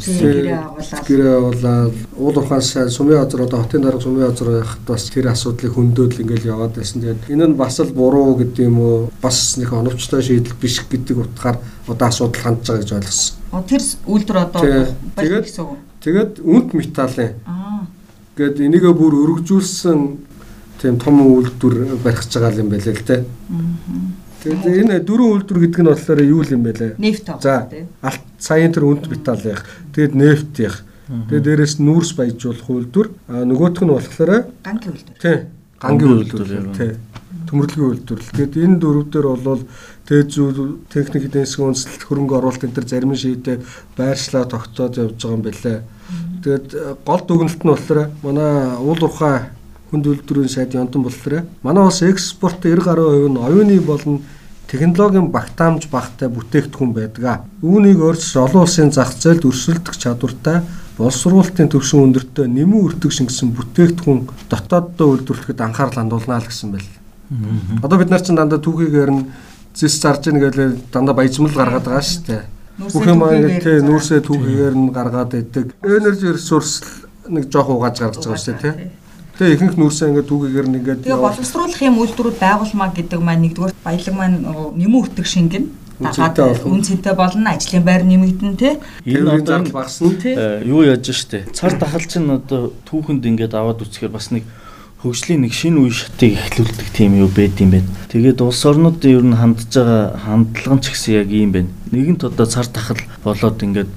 [0.00, 4.82] гэрээ агуулаад гэрээ агуулаад уул ухаан сайн сумын газар одоо хотын дарга сумын газар байхад
[4.86, 7.02] бас тэр асуудлыг хөндөөл ингээл яваад байсан.
[7.02, 9.10] Тэгээд энэ нь бас л буруу гэдэг юм уу?
[9.22, 13.36] Бас нэг оновчтой шийдэл биш гэдэг утгаар одоо асуудал хандж байгаа гэж ойлгосон.
[13.66, 14.62] Тэр үйлдвэр одоо
[15.16, 15.46] тэгээд
[16.04, 17.32] тэгээд үнэт металлын.
[17.46, 17.86] Аа.
[18.36, 19.98] Гэт энийгээ бүр өргөжүүлсэн
[20.80, 23.24] тийм том үйлдвэр барих гэж байгаа юм байлаа л те.
[23.50, 24.19] Аа.
[24.40, 26.92] Тэгээд энэ дөрвөн үйлдвэр гэдэг нь болохоор юу юм бэ лээ?
[26.96, 27.38] Нефт аа.
[27.44, 27.68] За.
[28.00, 29.68] Алт саяын тэр үнд металл яг.
[29.92, 30.74] Тэгээд нефт яг.
[31.10, 33.08] Тэгээд дээрэс нүүрс баяжуулах үйлдвэр.
[33.28, 35.18] А нөгөөх нь болохоор гангийн үйлдвэр.
[35.20, 35.38] Тий.
[35.76, 36.72] Гангийн үйлдвэр.
[36.72, 36.92] Тий.
[37.52, 38.20] Төмөрлөгийн үйлдвэр.
[38.32, 39.62] Тэгээд энэ дөрөв дээр бол
[40.08, 40.48] тээзүү
[40.88, 43.60] техник эдийн засгийн үндэслэлт хөрөнгө оруулалт энэ төр зарим шийдэ
[43.98, 45.84] байршлаа тогтоод явж байгаа юм байна.
[46.40, 46.68] Тэгээд
[47.04, 49.52] гол дүгнэлт нь болохоор манай уул урхаа
[49.90, 54.22] хүнд үйлдвэрийн сайдын онтон болохоор манай улс экспорт 90 гаруй хувь нь оюуны болон
[54.70, 57.42] технологийн багтаамж багтай бүтээгдэхүүн байдаг.
[57.62, 60.62] Үүнийг өөрчилж олон улсын зах зээлд өрсөлдөх чадвартай
[60.94, 66.90] боловсруулалтын төвшин өндөртөө нэмэн өртөг шингэсэн бүтээгдэхүүн дотооддоо үйлдвэрлэхэд анхаарал хандуулнаа л гэсэн байл.
[67.82, 69.26] Одоо бид нар чинь дандаа түүхийгээр нь
[69.74, 72.42] зис зарж ийн гэвэл дандаа баяжмал гаргаад байгаа шүү дээ.
[72.94, 75.74] Бүх юм ингэ тий нүүрсээ түүхийгээр нь гаргаад идэг.
[75.82, 76.84] Energy resource
[77.26, 78.99] нэг жоох угааж гаргаж байгаа шүү дээ тий.
[79.40, 83.72] Тэгээ ихэнх нүүрсээ ингээд түүгээр нь ингээд Тэгээ боловсруулах юм үйлдвэрүүд байгуулмаа гэдэг маань нэгдүгээр
[83.80, 84.36] баялаг маань
[84.76, 85.64] нэмэн үртэг шингэн
[85.96, 91.08] дагаад үн цэнтэй болно ажлын байр нэмэгдэн тий энэ зардал багасна тий э, юу яаж
[91.08, 94.44] штэ цар тахал чинь одоо түүхэнд ингээд аваад үсгээр бас нэг
[95.04, 97.88] хөгжлийн нэг шинэ үе шатыг эхлүүлдэг тийм юу байд юм байна.
[98.12, 101.72] Тэгээд улс орнууд ер нь хандж байгаа хандлага нь ч гэсэн яг ийм байна.
[101.88, 103.88] Нэгэнт одоо цар тахал болоод ингээд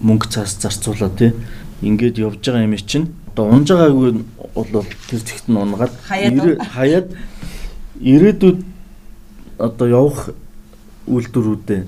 [0.00, 1.36] мөнгө цаас зарцуулаад тий
[1.84, 4.24] ингээд явж байгаа юм чинь одоо унж байгаагүй
[4.56, 7.12] бол тэр зэгт нь унгаад хаяад
[8.00, 8.60] ирээдүйд
[9.60, 10.32] одоо явах
[11.06, 11.86] үйлдвэрүүдэд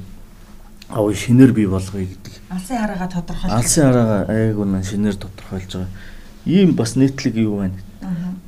[0.89, 2.35] аваа шинээр бий болгоё гэдэг.
[2.49, 3.53] Алсын хараагаа тодорхойлж.
[3.53, 5.93] Алсын хараагаа айгуу нэ шинээр тодорхойлж байгаа.
[6.47, 7.77] Ийм бас нийтлэг юу байна.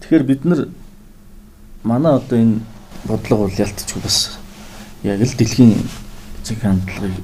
[0.01, 0.69] Тэгэхээр бид нар
[1.85, 2.61] манай одоо энэ
[3.05, 4.39] бодлого бол ялтчгүй бас
[5.03, 5.77] яг л дэлхийн
[6.45, 7.21] зэг хандлагыг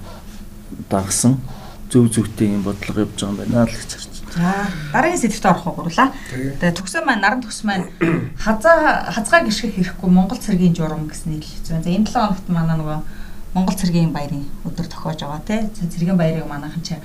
[0.91, 1.41] дагсан
[1.89, 4.06] зөв зөвтэй юм бодлого явж байгаа юм байна л гэж
[4.37, 6.13] За дараагийн сэдвт орох уу гурлаа.
[6.29, 7.89] Тэгээ төгсөө маань наран төгс маань
[8.37, 11.81] хазаа хазгаа гიშгэх хэрэггүй Монгол цэргийн журам л хэлж байна.
[11.81, 13.01] За энэ 7 хоногт манай нөгөө
[13.57, 15.65] Монгол цэргийн баярын өдөр тохиож байгаа тий.
[15.73, 17.01] Цэргийн баярыг манайхан чи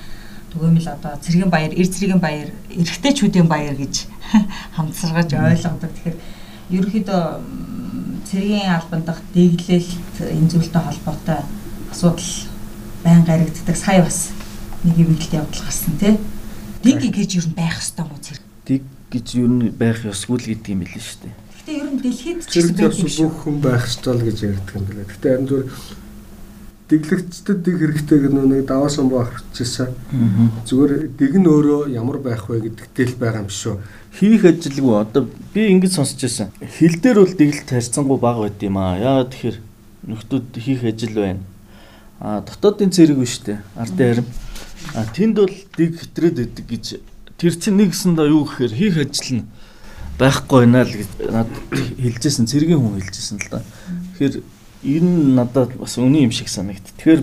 [0.52, 4.12] түгээмэл одоо цэргийн баяр, эр цэргийн баяр, эрэгтэйчүүдийн баяр гэж
[4.76, 5.88] хамтсаргаж ойлгодог.
[5.88, 6.18] Тэгэхээр
[6.76, 7.24] ерөнхийдөө
[8.28, 11.40] цэргийн албан дахь дэглэлт энэ зүйлтэй холбоотой
[11.96, 12.32] асуудал
[13.08, 13.78] байн гарагддаг.
[13.80, 14.36] Сая бас
[14.84, 16.20] нэг юм хэлт явдал гарсан тий
[16.82, 18.44] Дэг гэж юу байх ёстой мó зэрэг.
[18.66, 18.82] Дэг
[19.14, 21.36] гэж юу байх ёсгүй л гэдэг юм билээ шүү дээ.
[21.62, 23.26] Гэтэ ер нь дэлхийд ч гэсэн байх юм шүү.
[23.30, 25.08] Бүх хүн байх ёстой л гэж ярьдаг юм билээ.
[25.12, 25.68] Гэтэ харин зүгээр
[26.92, 29.96] дэглэгчдэд дэг хэрэгтэй гэх нэг даваа самбуу авчихсан.
[30.68, 33.80] Зүгээр дэг нь өөрөө ямар байх вэ гэдэгтэй л байгаа юм шүү.
[34.12, 36.52] Хийх ажилгүй одоо би ингэж сонсч байсан.
[36.60, 39.00] Хил дээр бол дэглэлт харьцангуй бага байд юм аа.
[39.00, 39.58] Яагаад тэгэхээр
[40.12, 41.40] нөхдүүд хийх ажил байна.
[42.20, 43.56] А дотоодын цэрэг биш үү?
[43.80, 44.28] Ардын харим.
[44.94, 46.86] А тэнд бол дэг хэтрээд идэг гэж
[47.38, 49.50] тэр чинь нэгсэндээ юу гэхээр хийх ажил нь
[50.20, 51.56] байхгүй байна л гэж надад
[51.98, 53.64] хэлжсэн цэргийн хүн хэлжсэн л да.
[54.18, 54.36] Тэгэхээр
[54.84, 56.84] энэ надад бас үний юм шиг санагд.
[57.02, 57.22] Тэгэхээр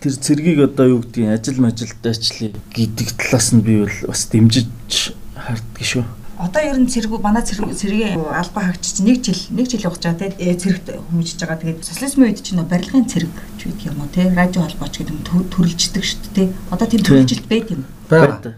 [0.00, 5.84] тэр цэргийг одоо юу гэдгийг ажил мажилтайчлаа гэдэг талаас нь би бол бас дэмжиж харддаг
[5.84, 6.04] шүү
[6.44, 10.04] одоо ер нь цэрэг манай цэрэг цэрэгийн албаа хаагч чинь нэг жил нэг жил гэж
[10.04, 11.60] байгаа те цэрэгт хүмүүжиж байгаа.
[11.64, 15.24] Тэгээд социализмын үед чинь барилгын цэрэг ч гэдэг юм уу те радио холбооч гэдэг юм
[15.48, 16.48] төрөлждөг шүү дээ.
[16.68, 17.82] Одоо тийм төрөлжилт байт юм.
[18.12, 18.52] Бага.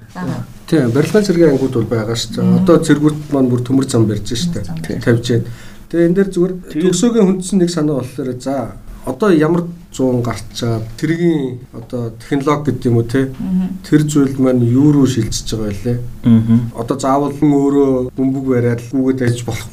[0.67, 2.59] Тийм барилгын цэргийн ангууд бол байгаа шүү дээ.
[2.67, 5.01] Одоо цэргүүд маань бүр төмөр зам барьж шүү дээ.
[5.07, 5.47] Тавьж байна.
[5.87, 8.75] Тэгээ энэ дээр зүгээр төгсөөгийн хүндсэн нэг санаа болохоор за
[9.07, 9.63] одоо ямар
[9.97, 13.33] 100 гарч байгаа тэргийн одоо технологи гэдэг юм уу те
[13.89, 15.99] тэр зүйл маань юу руу шилжиж байгаа байлээ.
[16.77, 19.69] Одоо заавал өөрөө бөмбөг бариад гүгээд ажиж болох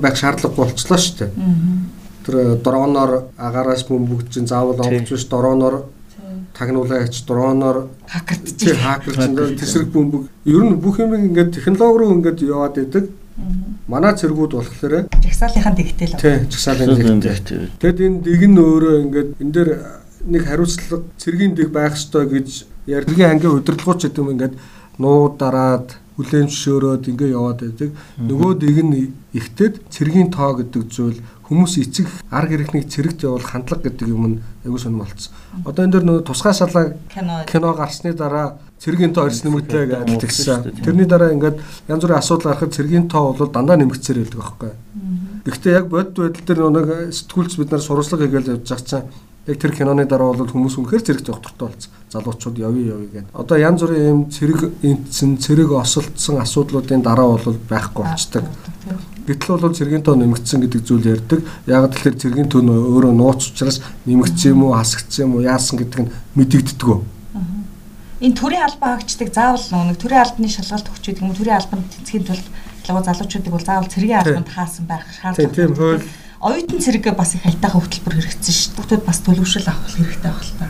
[0.00, 1.30] байх шаардлагагүй болчихлоо шүү дээ.
[2.24, 5.84] Тэр дроноор агаараас бөмбөг чинь заавал онгоц биш дроноор
[6.56, 10.24] тагнуулаач дроноор хакердж хакерч тэсрэг бөмбөг.
[10.44, 13.04] Ер нь бүх юм ингээд технологи руу ингээд яваад идэг
[13.86, 16.16] Манай цэргүүд болохоор жагсаалынхаа дэгтэй л.
[16.16, 17.68] Тий, жагсаалын дэгтэй.
[17.76, 19.70] Тэгэд энэ дэг нь өөрөө ингээд энэ дээр
[20.24, 24.54] нэг хариуцлага цэргийн дэг байх ёстой гэж ярдгийн ангийн удирдлагууч гэдэг юм ингээд
[24.96, 27.90] нуу дараад хүлэн зөвшөөрөөд ингээ яваад байдаг.
[28.16, 33.86] Нөгөө дэг нь ихтэд цэргийн тоо гэдэг зүйл хүмүүс эцэг арга хэрэгнийг цэрэгт явуул хандлага
[33.86, 35.32] гэдэг юм нь аягүй сонирм болцсон.
[35.62, 36.98] Одоо энэ дэр нөгөө тусгай шалаа
[37.46, 40.82] кино гарсны дараа цэргийн тоо ирсэн нэмэгдлээ гэдэг тэгсэн.
[40.82, 44.72] Тэрний дараа ингээд янз бүрийн асуудал гарахад цэргийн тоо бол дандаа нэмэгцээр байдаг байхгүй.
[45.46, 49.06] Гэхдээ яг бодит байдал дээр нэг сэтгүүлч бид нар сурвалжлага хийгээл явж байгаа чинь
[49.46, 51.92] яг тэр киноны дараа бол хүмүүс үнэхээр зэрэгт явах туртай болсон.
[52.10, 53.30] Залуучууд явъя явъя гэдэг.
[53.30, 58.44] Одоо янз бүрийн юм цэрэг энтсэн, цэрэг осолдсон асуудлуудын дараа бол байхгүй болчдаг.
[59.26, 61.42] Гэтэл бол цэргийн тоо нэмэгдсэн гэдэг зүйл ярьдаг.
[61.66, 66.00] Яг тэгэхээр цэргийн тоо өөрөө нууц учраас нэмэгдсэн юм уу, хасагдсан юм уу, яасан гэдэг
[66.06, 67.16] нь мэдэгддэг.
[68.22, 72.24] Энэ төрийн албан хаагчдаг заавал нэг төрийн албаны шалгалт өгч гэдэг юм төрийн албанд тэнцхийн
[72.24, 72.46] тулд
[72.88, 75.52] ялгуу залуучуудыг бол заавал цэргийн албанд хаасан байх шаардлага.
[75.52, 76.06] Тийм хууль
[76.40, 78.76] оюутан цэрэг бас их хальтайхан хөтөлбөр хэрэгцсэн шүү дээ.
[78.78, 80.66] Бүгд бас төлөвшөл авах хэрэгтэй байх л та.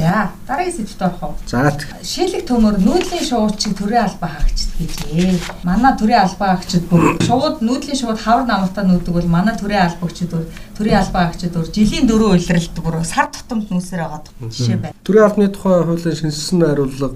[0.00, 1.34] За дараагийн сэдвт орох уу?
[1.44, 1.76] За.
[2.00, 5.36] Шилэг төмөр нүүдлийн шуучиг төрийн албаа хаагчд гэжээ.
[5.60, 10.32] Манай төрийн албаа хаагчд бүр шууд нүүдлийн шууд хавар намартаа нүүдэг бол манай төрийн албаагчд
[10.32, 14.96] бүр төрийн албаа хаагчд бүр жилийн дөрөв улиралд бүр сар тутамд нүүсээр байгаа жишээ байна.
[15.04, 17.08] Төрийн албаны тухай хуулийн шинжилсэн хариулга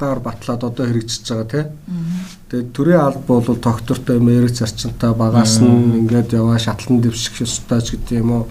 [0.00, 1.64] гаар батлаад одоо хэрэгжиж байгаа тий.
[2.48, 8.00] Тэгээд төрийн алба бол тогтвортой мэрэг зарчинтай багаас нь ингээд яваа шатлан дэвших ёстой ч
[8.00, 8.44] гэдэг юм уу.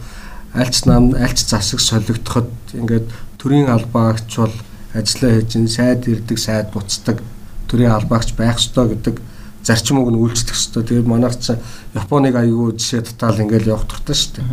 [0.54, 3.10] Альч нам альч засаг солигдоход ингээд
[3.44, 4.56] төрийн албаагч бол
[4.96, 7.20] ажиллаа хийж ин сайд ирдэг сайд буцдаг
[7.68, 9.20] төрийн албаагч байх ёстой гэдэг
[9.64, 10.84] зарчим үг нь үйлчлэх ёстой.
[10.84, 11.60] Тэгээд манайх ч
[11.92, 14.48] Японыг аягүй жишээ татаал ингээл явах туртай шүү дээ.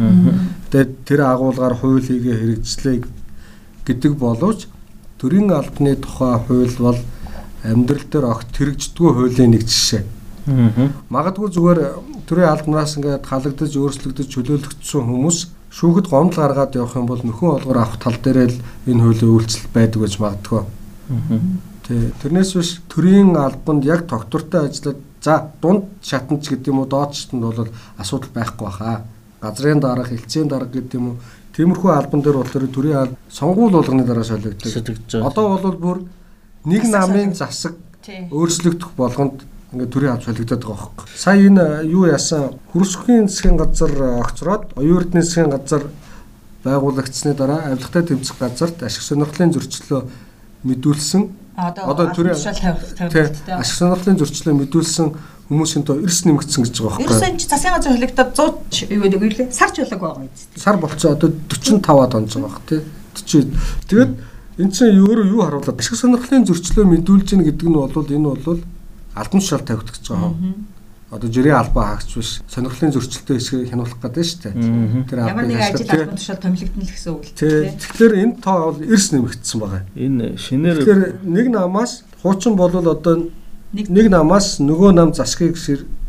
[0.70, 2.96] Тэгээд тэр агуулгаар хууль хийгээ хэрэгжлээ
[3.86, 4.66] гэдэг боловч
[5.18, 6.98] төрийн албаны тухай хууль бол
[7.62, 10.02] амьдрал дээр огт хэрэгждэггүй хуулийн нэг жишээ.
[11.10, 11.80] Магадгүй зүгээр
[12.26, 15.38] төрийн албанаас ингээд халагдаж өөрчлөгдөж чөлөөлөгдсөн хүмүүс
[15.70, 18.58] шүүхэд гомдол гаргаад явах юм бол нөхөн олгор авах тал дээр л
[18.90, 20.62] энэ хуулийн үйлчлэл байдаг гэж магадгүй.
[21.86, 27.14] Тэ тэрнээс биш төрийн албанд яг тогтвортой ажиллаад за дунд шатанч гэдэг юм уу доод
[27.14, 29.04] шатанд бол асуудал байхгүй баха.
[29.40, 31.16] Газрын дарга, хилцээний дарга гэдэг юм уу
[31.54, 35.22] тиймэрхүү албан дээр болохоор төрийн алба сонгуул болгоны дараа солигддог.
[35.22, 35.98] Одоо бол бүр
[36.64, 37.74] нэг намын засаг
[38.06, 41.06] өөрчлөгдөх болгонд ингээд төрийн авч солигдоод байгаа байхгүй.
[41.14, 45.82] Сая энэ юу яасан хөрсөхийн засгийн газар огцроод оюун эрдэнэ засгийн газар
[46.64, 50.02] байгуулагдсны дараа авилгатай тэмцэх газарт ашиг сонирхлын зөрчлөө
[50.66, 51.22] мэдүүлсэн
[51.56, 55.06] одоо төрийн ашиг сонирхлын зөрчлөө мэдүүлсэн
[55.50, 57.06] хүмүүсийн тоо эрс нэмэгдсэн гэж байгаа байхгүй.
[57.10, 59.46] Ерөөсөн чи засгийн газар холигдоод 100 юу гэдэг вэ?
[59.50, 60.30] Сарч болоог байгаа юм.
[60.54, 62.80] Сар болцоо одоо 45-аад онж байгаа бах тий.
[63.14, 63.54] 40.
[63.90, 64.12] Тэгээд
[64.62, 68.62] эн чинь өөрөө юу харуулад ашиг сонирхлын зөрчлөө мэдүүлж гин гэдэг нь бол энэ бол
[69.14, 70.66] албан тушаал тавигдах гэж байгаа юм.
[71.10, 75.06] Одоо жирийн албаа хаагч биш сонирхлын зөрчилтэй хэсгийг хянуулах гэдэг нь шүү дээ.
[75.10, 77.74] Тэр ямар нэг ажил албан тушаал томилогдно л гэсэн үг л тийм.
[77.82, 79.82] Тэгэхээр энэ тоо бол эрс нэмэгдсэн байгаа.
[79.98, 81.92] Энэ шинээр Тэгэхээр нэг намаас
[82.22, 83.14] хуучин болвол одоо
[83.74, 85.58] нэг намаас нөгөө нам засгийг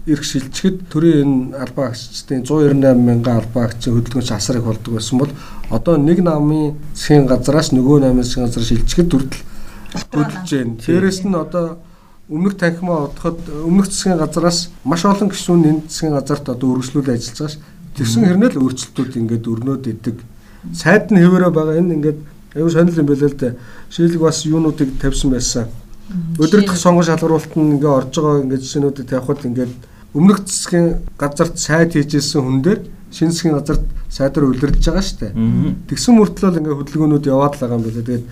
[0.06, 5.18] ирэх шилжихэд төрийн энэ албаа агчдын 198 мянган албаа агчийн хөдөлгөөнч асар их болдог байсан
[5.22, 5.30] бол
[5.70, 9.46] одоо нэг намын засгийн газраас нөгөө намын засгийн газар шилжихэд дүрдэл
[9.94, 10.74] хөдөлж байна.
[10.82, 11.78] Дээрэс нь одоо
[12.32, 17.38] өмнөх танхимаа удахад өмнөх засгийн газараас маш олон гишүүн энэ засгийн газарт одоо үргэлжлүүл ажиллаж
[17.38, 17.60] байгаа ш.
[17.92, 20.18] Тэрсэн хэрнээ л өөрчлөлтүүд ингээд өрнөд идэг.
[20.72, 22.20] Сайд нь хэвээрээ байгаа энэ ингээд
[22.56, 23.50] аюу сонирхол юм байлаа л да.
[23.92, 25.68] Шилэг бас юунуудыг тавьсан байсан.
[26.40, 29.74] Өдөртөх сонгон шалгаруулалт нь ингээд орж байгаа ингээд жишээнүүдэд тавихад ингээд
[30.16, 30.88] өмнөх засгийн
[31.20, 32.80] газарт сайд хийжсэн хүн дээр
[33.12, 35.32] шинэ засгийн газарт сайдаар үлрэлж байгаа шүү дээ.
[35.88, 38.04] Тэгсэн мөртлөө ингээд хөдөлгөөнүүд яваад л байгаа юм байна.
[38.08, 38.26] Тэгээд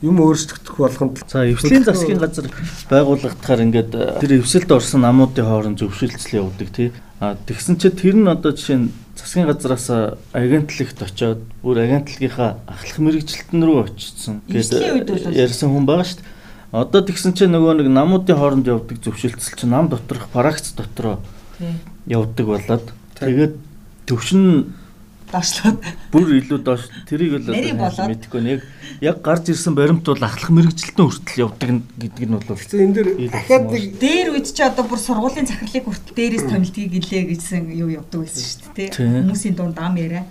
[0.00, 2.48] юм өөрчлөгдөх болгонд за эвслийн засгийн газар
[2.88, 6.88] байгуулагдахаар ингээд э, тэр эвсэлд орсон намуудын хооронд зөвшөөрлөл явуулдаг тий.
[7.20, 12.96] А тэгсэн чинь тэр нь одоо жишээ нь засгийн газараас агентлагт очиод бүр агентлагийнхаа ахлах
[12.96, 16.38] мэрэгчлэлтэн рүү очсон гэдэг ярьсан хүн байгаа шүү дээ.
[16.72, 21.20] Одоо тэгсэн чинь нөгөө нэг намуудын хооронд явдаг зөвшөлтсөл чинь нам доторх парагц дотроо
[22.08, 22.86] явдаг болоод
[23.20, 23.54] тэгээд
[24.08, 24.72] төвшин
[25.30, 25.78] доошлоод.
[26.12, 28.60] Бүр илүү доош тэрийг л мэдэхгүй нэг
[29.00, 33.66] яг гарч ирсэн баримт бол ахлах мэрэгжилтэн хүртэл явдаг гэдэг нь бол энэ дэр дахиад
[33.70, 38.26] нэг дээр үед чи одоо бүр сургуулийн захирлыг хүртэл дээрээс томилдгийг гэлээ гэсэн юу явдаг
[38.26, 40.26] байсан шүү дээ хүмүүсийн дунд ам яриа.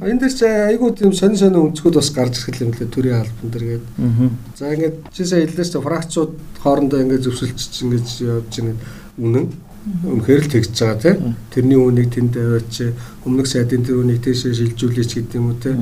[0.00, 3.48] Энэ дээр чи айгүй тийм сонин сонин өнцгүүд бас гарч ирэх юм лээ төрийн албан
[3.52, 3.84] дээр гээд.
[4.56, 6.32] За ингээд чи сая хэллээс чи фракцууд
[6.64, 8.80] хоорондоо ингээд зөвсөлч ингээд явж байгаа
[9.20, 9.46] үнэн.
[9.80, 11.36] Үнэхээр л тэгж байгаа тийм.
[11.48, 12.74] Тэрний үнийг тэнд аваач
[13.24, 15.78] өмнөх сайдын тэр үнийг тийшээ шилжүүлээч гэдэг юм уу тийм.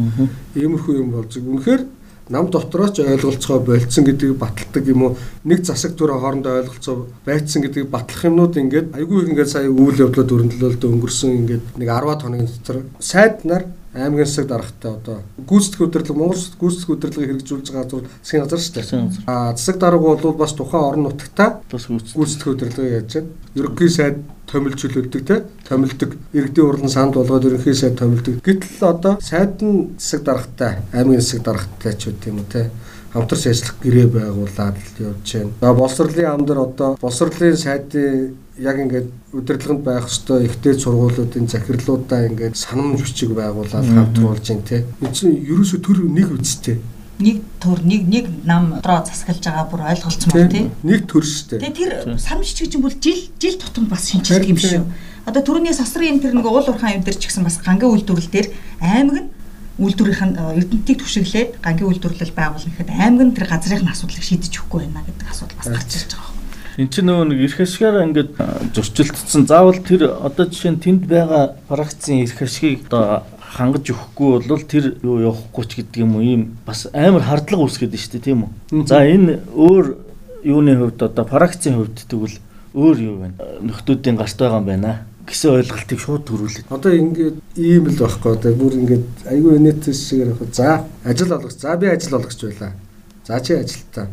[0.54, 1.82] Иймэрхүү юм болж үнэхээр
[2.30, 5.16] нам дотроо ч ойлголцоо болцсон гэдгийг баталдаг юм уу?
[5.44, 10.30] Нэг засаг түр хоорондоо ойлголцоо байцсан гэдгийг батлах юмнууд ингээд айгүй ингээд сая үйл явдлууд
[10.37, 16.18] өрнөлөөлд өнгөрсөн ингээд нэг 10 хоногийн дотор сайд нар аймгийн засаг даргатай одоо гүйцэтгэх удирдлага
[16.18, 19.24] Монгол гүйцэтгэх удирдлагыг хэрэгжүүлж байгаа зүйл засгийн газар шүү дээ.
[19.27, 23.29] Аа засаг дарга бол бас тухайн орон нутагта гүйцэтгэх удирдлагыг яаж байна.
[23.57, 25.37] Ерөнхий сайд томилж хөлөлдөг те
[25.68, 28.40] томилдог иргэдийн урлан санд болгоод ерөнхий сайд томилдог.
[28.44, 32.70] Гэтэл одоо сайд нь засаг даргатай аймгийн засаг даргатай ч үт юм уу те
[33.12, 35.74] хамтарч ажиллах гэрээ байгуулад явж байна.
[35.74, 42.57] Боловсролын ам дээр одоо боловсролын сайдын яг ингээд удирдлаганд байх ёстой ихтэй сургуулиудын захирлуудаа ингээд
[42.59, 44.85] санамж хүчиг байгуулад хамтруулж байна те.
[45.03, 46.83] Энэ чинь ерөөсө төр нэг үстэй
[47.18, 50.71] нэг төр нэг нэг нам дотроо засаглаж байгаа бүр ойлголцсон баг тий.
[50.87, 51.75] Нэг төр шүү дээ.
[51.75, 54.87] Тэр санамж гэж юм бол жил жил тутамд бас шинжилдэг юм шүү.
[55.27, 58.31] Одоо түрүүний сасрын энэ тэр нэг уул уурхаан юм дээр ч гэсэн бас гангийн үйлдвэрлэл
[58.31, 59.31] дээр аймаг нь
[59.83, 64.87] үйлдвэрийнх нь эрдэнтийг түшиглээд гангийн үйлдвэрлэл байгуулна гэхэд аймаг нь тэр газрын асуудлыг шийдэж өгөхгүй
[64.87, 66.38] байна гэдэг асуудал бас гарч ирж байгаа.
[66.79, 68.38] Энд чинь нөгөө нэг эрх ашигаараа ингээд
[68.71, 69.51] зөрчилдсөн.
[69.51, 74.95] Заавал тэр одоо жишээ нь тэнд байгаа фракцийн эрх ашигыг одоо хангаж өгөхгүй бол тэр
[75.03, 78.41] юу явахгүй ч гэдэг юм уу ийм бас амар хардлага үүсгээд байна шүү дээ тийм
[78.47, 78.87] үү.
[78.87, 79.87] За энэ өөр
[80.47, 82.38] юуны хувьд одоо фракцийн хувьд тэгвэл
[82.79, 83.29] өөр юу вэ?
[83.67, 86.71] Нөхдүүдийн гарт байгаа юм байна гэсэн ойлголтыг шууд төрүүлээд.
[86.73, 91.59] Одоо ингээд ийм л байхгүй одоо бүр ингээд айгүй инээдс шигээр яг за ажил олгоч.
[91.59, 92.73] За би ажил олгоч байлаа.
[93.29, 94.09] За чи ажилтаа.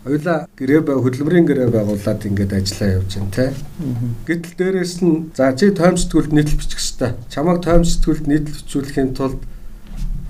[0.00, 3.52] Хоёлаа гэрээ бай хөдөлмөрийн гэрээ байгуулад ингээд ажиллаа явж байна те.
[4.24, 7.20] Гэтэл дээрэс нь за чи тойм сэтгүүлд нийтлэл бичих хэвээр.
[7.28, 9.44] Чамайг тойм сэтгүүлд нийтлэл бичүүлэхийн тулд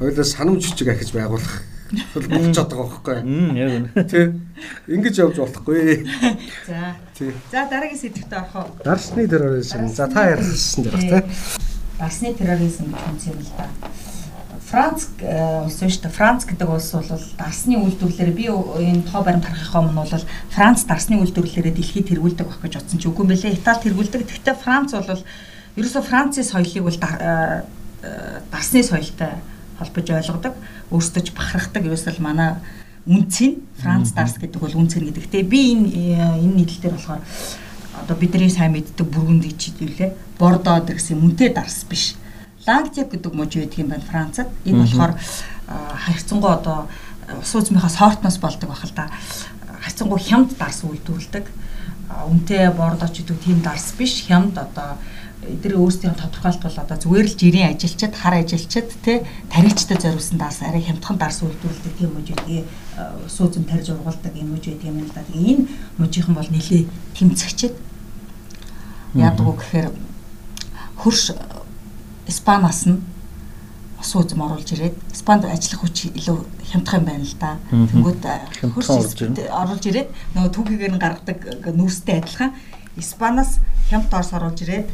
[0.02, 1.62] хоёлаа санамж бичиг ахиж байгуулах
[2.18, 3.18] бол болчиход байгаа байхгүй.
[3.62, 3.90] Яг үнэ.
[4.10, 4.26] Тий.
[4.90, 6.02] Ингэж явж болохгүй.
[6.66, 6.98] За.
[7.14, 7.30] Тий.
[7.54, 8.82] За дараагийн сэдвтэ орох уу?
[8.82, 9.86] Дарсны терроризм.
[9.86, 11.22] За та ярьсан дээр баг тий.
[11.94, 13.70] Дарсны терроризм гэх юм л да.
[14.66, 16.10] Франц э, улс шүү дээ.
[16.10, 21.22] Франц гэдэг улс бол дарсны үйлдвэрлэлээр би энэ тоо баримт харахын өмнө бол Франц дарсны
[21.22, 24.26] үйлдвэрлэлээр дэлхийд тэргүүлдэг байх гэж бодсон чи үгүй мөлий Итали тэргүүлдэг.
[24.26, 25.22] Гэхдээ Франц бол
[25.78, 27.62] ерөөсө Францын соёлыг бол э,
[28.02, 29.38] э, дарсны соёлтой
[29.78, 30.54] холбож ойлгодог
[30.90, 32.58] өөрсдөө ч бахархдаг ерөөсөл манай
[33.06, 35.30] үнцэн Франц дарс гэдэг бол үнцэн гэдэг.
[35.30, 37.22] Тэгээ би энэ энэ нийтлэлээр болохоор
[38.02, 40.10] одоо бидний сайн мэддэг бүргэнди чиглэлээ
[40.42, 42.18] бордо гэсэн мөнтэй дарс биш.
[42.66, 44.48] Лангтеп гэдэг мууж байдаг юм байна Францад.
[44.64, 45.14] Энэ болохоор
[45.66, 46.88] хайрцангуй одоо
[47.40, 49.10] ус үзмийнхаа сортноос болдог байх л да.
[49.82, 51.46] Хайрцангуй хямд дарс үйлдвэрлэдэг.
[52.26, 54.26] Үнтэй бордо ч гэдэг тийм дарс биш.
[54.26, 54.98] Хямд одоо
[55.46, 60.58] эдгээр өөрсдийн тодорхойлт бол одоо зүгээр л жирийн ажилчид, хар ажилчид те тарихчтай зориулсан даас
[60.62, 62.66] арай хямдхан дарс үйлдвэрлэдэг тийм мужи гэдгийг
[63.30, 65.22] сүүзэн тарж ургуулдаг юм мужи гэдэг юм л да.
[65.30, 65.70] Энэ
[66.02, 67.74] мужийнхан бол нэлээ тэмцэгчд
[69.14, 69.88] яадаг уу гэхээр
[70.98, 71.30] хөрш
[72.26, 73.00] Испаниас нь
[74.02, 76.38] сүүзэм оруулж ирээд Испанд ажиллах хүч илүү
[76.70, 77.58] хямдхан байна л да.
[77.70, 78.22] Тэнгүүд
[78.76, 78.88] хөрш
[79.50, 81.38] оруулж ирээд нөгөө түүхийгээр нь гаргадаг
[81.74, 82.52] нүүрстэй адилхан
[83.00, 83.58] Испаниас
[83.88, 84.88] хямд орс оруулж ирээд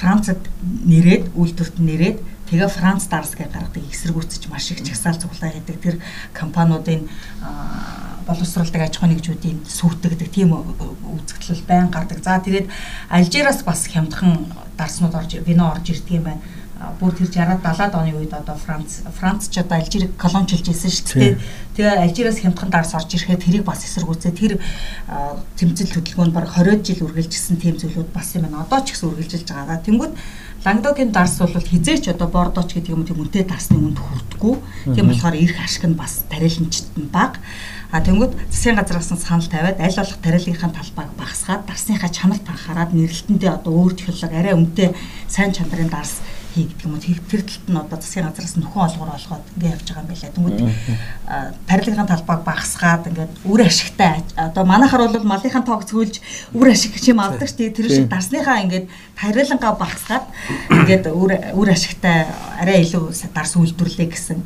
[0.00, 2.18] Францад нэрээд үйлдвэрт нэрээд
[2.50, 5.96] тэгээ Франц дарс гэж гаргадаг эсэргүүцэж маш их чагсаал цуглаа хийдэг тэр
[6.32, 7.10] компаниудын
[8.26, 12.18] боловсролдог аж ахуйн нэгжүүдийн сүртэгдэг тийм үзэгдэл байн гардаг.
[12.22, 12.66] За тэгээд
[13.10, 16.42] Алжираас бас хямдхан дарснууд орж вино орж ирдэг юм байна
[17.00, 21.16] бүр тэр 60-аад 70-аад оны үед одоо Франц Франц ч одоо Алжирыг колоничлж ирсэн шүү
[21.16, 21.34] дээ.
[21.72, 24.60] Тэгээ Алжираас хямдхан дарс орж ирэхэд тэрийг бас эсэргүүцээ тэр
[25.56, 28.68] тэмцэл хөдөлгөөнд баг 20 жил үргэлжилсэн тийм зүйлүүд бас юм байна.
[28.68, 29.80] Одоо ч гэсэн үргэлжилж байгаа.
[29.88, 30.12] Тэнгүүд
[30.68, 34.54] Лангдогийн дарс бол хизээч одоо бордоч гэдэг юм тийм үнэтэй дарсны үнд хүрдэггүй.
[34.92, 37.40] Тийм болохоор эрх ашиг нь бас тариаланчт нь бага.
[37.94, 42.90] А тэнгууд засгийн газраас нь санал тавиад аль болох тариалгынхаа талбайг багасгаад дарсныхаа чанарт анхаарад
[42.92, 44.90] нэрлэлтэндээ одоо өөр технологи арай үнэтэй
[45.30, 46.18] сайн чанарын дарс
[46.56, 49.86] хий гэдэг юм уу тэр талд нь одоо засгийн газраас нөхөн олгор олгоод ингэ явж
[49.92, 50.32] байгаа юм байна.
[50.32, 50.60] Тэнгүүд
[51.68, 56.16] тарилгын талбайг багасгаад ингээд үр ашигтай одоо манайхаар бол малынхаа тоог цөөлж
[56.56, 57.76] үр ашиг чим авдаг дээ.
[57.76, 58.88] Тэр шиг дарсныхаа ингээд
[59.20, 60.24] тарилгангаа багасгаад
[60.72, 62.24] ингээд үр үр ашигтай
[62.56, 64.40] арай илүү дарс үйлдвэрлэе гэсэн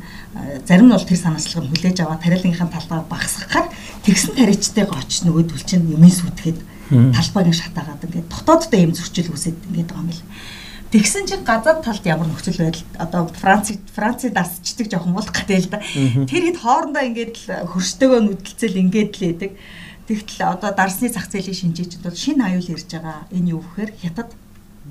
[0.67, 3.67] зарим нь бол тэр санаачлага хүлээж аваа тарилгынхаа талбайг багасгахаар
[4.03, 6.59] тэгсэн таричтайгаа очиж нөгөөдөл чинь юмын сүтгэхэд
[6.91, 10.50] талбайг шатаагаад ингээд дотооддоо юм зөрчил үүсээд ингээд байгаа юм байна
[10.91, 15.71] Тэгсэн чинь газар талд ямар нөхцөл байдал одоо Франц Францын дасчдаг жоохон болох гэдэг л
[15.71, 15.79] да.
[16.27, 19.51] Тэр хэд хоорондоо ингээд л хөрштөөгөө нүдэлцэл ингээд л идэг.
[20.11, 23.23] Тэгтэл одоо дарсны зах зээлийн шинжээчд бол шинэ аюул ирж байгаа.
[23.31, 24.35] Энэ юу гэхээр хятад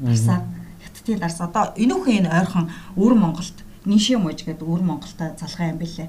[0.01, 0.41] дарсаа
[0.81, 5.85] хятадын дарс одоо энүүхэн энэ ойрхон өвөр Монголд Ниши мууж гэдэг өвөр Монголтой залгаа юм
[5.85, 6.09] бэлээ.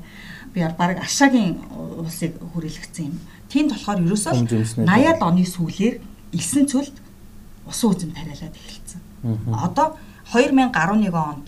[0.56, 1.60] Би баг Ашагийн
[2.00, 3.20] улсыг хүрээлгцсэн юм.
[3.48, 6.00] Тэнд болохоор ерөөсөө 80-аад оны сүүлээр
[6.36, 6.96] 9 цөлд
[7.68, 9.11] усан үзэм тариалаад эхэлсэн.
[9.24, 9.98] Одоо
[10.34, 11.46] 2011 онд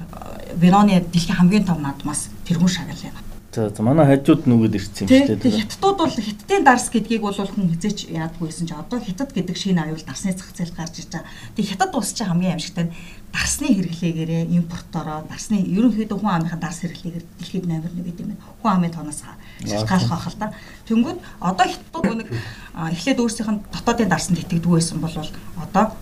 [0.56, 3.16] Веноны дэлхийн хамгийн том наадмаас тэргүүн шагнал юм.
[3.54, 5.62] За за манай хажууд нүгэд ирсэн юм шүү дээ.
[5.62, 10.02] Хятадууд бол хятадын дарс гэдгийг бол хүн хизээч яадгүйсэн чи одоо хятад гэдэг шинэ аюул
[10.02, 11.30] дарсны зах зээл гарч иж байгаа.
[11.54, 12.90] Тэг хятад улс чи хамгийн амжигтай
[13.30, 18.42] дарсны хэрэглээгээрээ импортороо дарсны ерөнхийдөө хүн амынхаа дарс хэрэглээгээр дэлхийд номер 1 гэдэг юм.
[18.62, 20.54] Хүн амын тоноос шалтгаалах байх л да.
[20.90, 22.30] Тэнгүүд одоо хятадууд нэг
[22.74, 25.94] эхлээд өөрсдийнх нь дотоодын дарсанд итгэдэг байсан бол одоо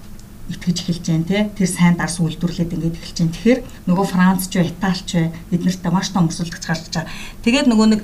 [0.51, 3.61] итгэж эхэлж जैन те тэр сайн дарс үйлдвэрлээд ингээд эхэлж जैन тэгэхээр
[3.91, 5.12] нөгөө Франц ч Итали ч
[5.51, 7.11] бид нартай маш том өрсөлдөгч гарч байгаа.
[7.43, 8.01] Тэгээд нөгөө нэг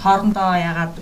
[0.00, 0.96] хоорондоо ягаад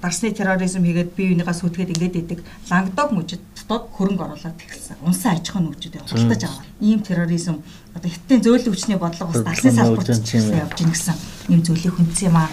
[0.00, 2.40] дарсны терроризм хийгээд бие бинийгаа сүтгэхэд ингээд идэг
[2.72, 4.96] лангдог мужид дотоод хөрөнгө оруулаад эхэлсэн.
[5.04, 6.64] Унсан аж ахуйн нөхцөлд хуралдаж байгаа.
[6.80, 7.60] Ийм терроризм
[7.92, 11.16] одоо хиттийн зөөлөн хүчний бодлого бас дарсны салбарт явж гин гэсэн
[11.52, 12.48] ийм зүйлийг хүндсэн юм аа.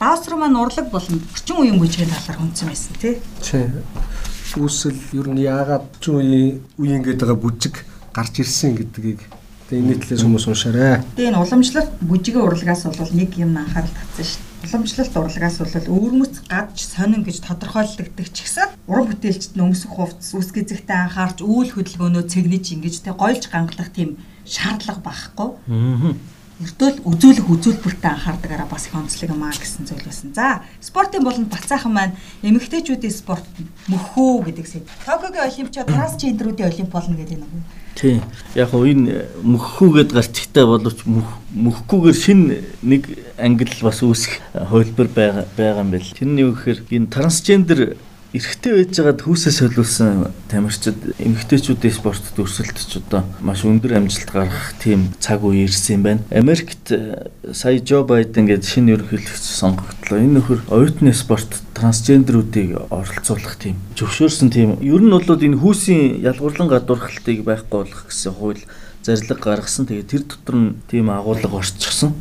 [0.00, 3.20] Даусруу маань урлаг болон орчин үеийн бүжгийн талаар хүндсэн байсан тий.
[3.44, 3.68] Тий
[4.57, 7.75] үүсэл ер нь яагаад ч үеийн үеийн гээд байгаа бүжиг
[8.11, 9.21] гарч ирсэн гэдгийг
[9.71, 10.99] тэгээ энэ талаас хүмүүс уншаарай.
[11.15, 14.67] Тэгээ энэ уламжлалт бүжигийн урлагаас бол нэг юм анхаарал татсан шүү дээ.
[14.67, 20.97] Уламжлалт урлагаас бол өвөрмөц гадж сонин гэж тодорхойлогддог ч гэсэн уран бүтээлчд нөмсөх хувцас үсгэзэгтэй
[21.07, 25.49] анхаарч үйл хөдөлгөөнөө цэгнэж ингэж тэ гойлж гангалах тийм шаардлага байхгүй.
[26.61, 30.29] Аа өртөөл үзүүлэх үзүүлбэртээ анхаардагараа бас их онцлог юм аа гэсэн зүйл байсан.
[30.37, 32.13] За, спортын болонд бацаахан маань
[32.45, 33.45] эмэгтэйчүүдийн спорт
[33.89, 34.85] мөхөө гэдэг сэд.
[35.05, 37.49] Токиогийн олимпиад трансгендерүүдийн олимп болно гэдэг нэг.
[37.97, 38.21] Тийм.
[38.53, 42.39] Яг уу энэ мөххүүгээд гарчигтай боловч мөххүүгээр шин
[42.85, 43.09] нэг
[43.41, 46.13] ангил бас үүсэх хөлбөр байгаа байгаа юм байл.
[46.13, 47.97] Тэр нь юу гэхээр энэ трансгендер
[48.31, 55.11] эрэгтэй байж байгаад хүүсээ солиулсан тамирчид эмэгтэйчүүдийн спортод өрсөлдөж одоо маш өндөр амжилт гаргах тийм
[55.19, 56.23] цаг үе ирсэн юм байна.
[56.31, 60.23] Америкт э, сая Жо Байден гэдэг шинэ ерөнхийлөгч сонгогдлоо.
[60.23, 66.71] Энэ нөхөр оюутны спорт трансгендерүүдийг оролцуулах тийм зөвшөөрсөн тийм ер нь бол энэ хүүсийн ялгуурлан
[66.71, 68.63] гадуурхалтыг байхгүй болгох гэсэн хууль
[69.03, 69.91] зарлиг гаргасан.
[69.91, 72.15] Тэгээ тэр дотор нь тийм агуулга орчихсон.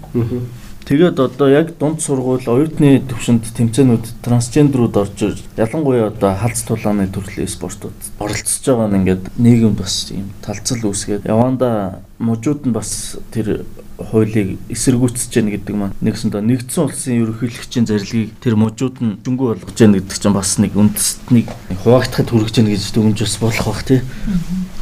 [0.90, 7.06] Тэгээд одоо яг дунд сургууль оюутны төвшөнд тэмцээнүүд трансгендерүүд орж ирж ялангуяа одоо халз тулааны
[7.06, 13.22] төрлийн спортууд оролцож байгаа нь ингээд нийгэмд бас ийм талцал үүсгээд яванда мужууд нь бас
[13.30, 13.70] тэр
[14.02, 19.78] хуулийг эсэргүүцэж гэнэ гэдэг маань нэгсэндээ нэгдсэн улсын ерөнхийлөгчийн зарилгийг тэр мужууд нь дүнгүй болгож
[19.78, 21.46] гэнэ гэдэг чинь бас нэг үндэстнийг
[21.86, 24.02] хуваагдахад хүрэж гэнэ гэж дүгнж бас болох бах тий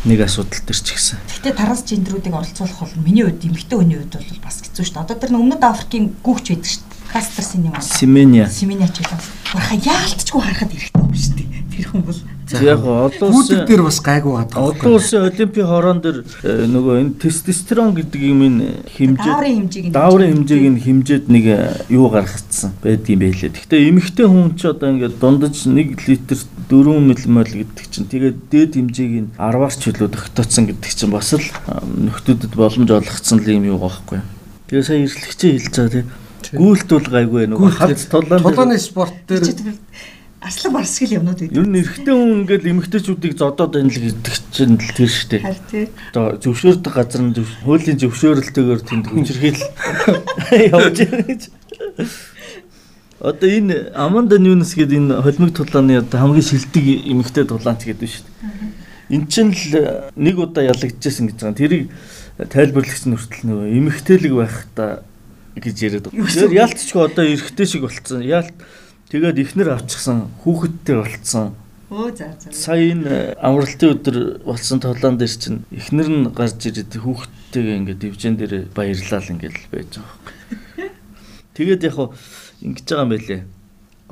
[0.04, 1.18] нэг асуудал төр ч гэсэн.
[1.26, 5.04] Гэхдээ тараас гендрүүдийг оролцуулах бол миний хувьд эмэгтэй хүний хувьд бол бас хэцүү шүү дээ.
[5.06, 6.98] Одоо тэр өмнөд Африкийн гүүгч байдаг шүү дээ.
[7.08, 7.82] Кастерсын юм аа.
[7.82, 8.46] Семеня.
[8.46, 9.18] Семеня ч юм.
[9.50, 11.48] Баха яалтчгүй харахад хэрэгтэй юм шүү дээ.
[11.72, 12.20] Тэр хүн бол
[12.56, 14.56] яг олон улсын дээр бас гайгүй гадаг.
[14.56, 18.56] Олон улсын олимпийн хороон дээр э, нөгөө энэ тестостерон гэдэг юм ин
[18.88, 21.58] хэмжээ дааврын хэмжээг нь дааврын хэмжээг нь хэмжээд нэг э,
[21.92, 23.52] юу гаргацсан байдгийм байлээ.
[23.52, 25.76] Гэхдээ эмэгтэй хүн ч одоо ингээд дундаж 1
[26.08, 26.38] литр
[26.68, 31.32] 4 ммл гэдэг чинь тэгээд дээд хэмжээг нь 10-аар ч хөлөө тогтооцсон гэдэг чинь бас
[31.36, 31.44] л
[31.84, 34.24] нөхдүүдэд боломж олгоцсон л юм юу байхгүй.
[34.68, 36.08] Тэгээ сая эрхлэгчээ хэлж байгаа тийм
[36.56, 39.74] гүйлтүүл гайгүй нөгөө халц толон толооны спорт дээр
[40.40, 41.58] арслан барсгал юмнууд байдаг.
[41.58, 45.42] Ер нь эрэгтэй хүн ингээл эмэгтэйчүүдийг зодоод байна л гэдэг чинь л тэр шүү дээ.
[45.42, 45.86] Харин тий.
[46.14, 47.34] Одоо зөвшөөрдөг газар нь
[47.66, 49.62] хуулийн зөвшөөрөлтөөр тэнд хүчирхийл
[50.70, 51.42] явж байгаа гэж.
[53.18, 58.22] Одоо энэ Аманда Ньюнес гэдэг энэ холимог тулааны одоо хамгийн шилдэг эмэгтэй тулаанч гэдэг шүү
[58.22, 59.18] дээ.
[59.18, 61.58] Эн чинь л нэг удаа ялагдчихсан гэж байгаа.
[61.58, 61.84] Тэрийг
[62.38, 65.02] тайлбарлагч нь хүртэл нөгөө эмэгтэйлэг байх та
[65.58, 66.06] гэж яриад.
[66.14, 68.22] Тэр яалтчгүй одоо эрэгтэй шиг болцсон.
[68.22, 68.54] Яалт
[69.08, 71.56] Тэгээд ихнэр авчихсан хүүхэдтэй болцсон.
[71.88, 72.52] Өө за за.
[72.52, 78.36] Сая энэ амралтын өдөр болсон толон дээр чинь ихнэр нь гарч ирээд хүүхэдтэйгээ ингээд дивжин
[78.36, 80.92] дээр баярлал ингээд байж байгаа байхгүй.
[81.56, 82.12] Тэгээд яг хуу
[82.60, 83.42] ингэж байгаа юм байлээ.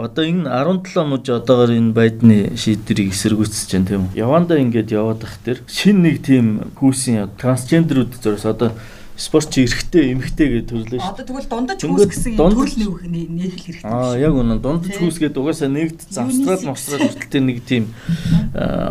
[0.00, 4.16] Одоо энэ 17 мужи одоогор энэ байдны шийдвэрийг эсэргүүцэж байна тийм үү?
[4.16, 8.72] Явандаа ингээд яваад тах тэр шин нэг тийм хүүсийн трансгендерүүд зөрөөс одоо
[9.16, 11.08] спортч эрэгтэй эмэгтэй гэж төрлөө шүү.
[11.08, 13.88] Одоо тэгвэл дундаж хүүс гэсэн төрөл нээх хэрэгтэй.
[13.88, 17.88] Аа яг үнэн дундаж хүүс гэдэг угаасаа нэгд завстрал мострал хүртэл нэг тийм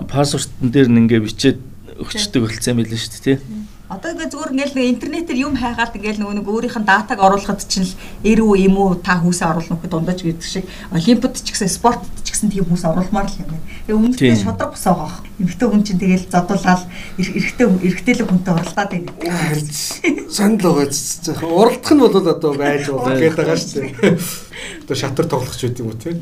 [0.10, 1.60] пассвортын дээр нэгээ бичээд
[2.02, 3.65] өгчдөг болцсон юм билээ шүү дээ тий.
[3.86, 7.62] Одоо ингээ зүгээр ингээл нэг интернетээр юм хайгаад ингээл нөгөө нэг өөрийнх нь датаг оруулахад
[7.70, 7.94] чинь л
[8.26, 12.34] эрүү юм уу та хүүсээ оруулах нөхөд дундаж гэдэг шиг олимпиад ч гэсэн спортод ч
[12.34, 13.66] гэсэн тийм хүмүүс оруулмаар л юм байна.
[13.86, 15.22] Тэгээ өмнөдөө шудраг бус байгаа.
[15.38, 16.84] Эмэгтэй хүн чинь тэгэл зодуулаад
[17.22, 19.12] эрэгтэй эрэгтэйлэг хүнтэй уралдаад байна.
[20.34, 20.98] Санд л байгаа ч
[21.46, 24.18] уралдах нь бол одоо байж болох гэдэг байгаа шүү дээ.
[24.82, 26.18] Одоо шатар тоглох ч байт юм уу те.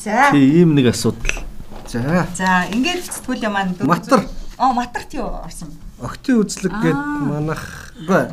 [0.00, 0.32] За.
[0.32, 1.44] Тийм нэг асуудал.
[1.84, 2.24] За.
[2.32, 4.24] За, ингээд сэтгүүл маань Матар.
[4.56, 5.68] Оо, матарт юу орсон?
[6.00, 8.28] Октын үзлэг гээд манах бай.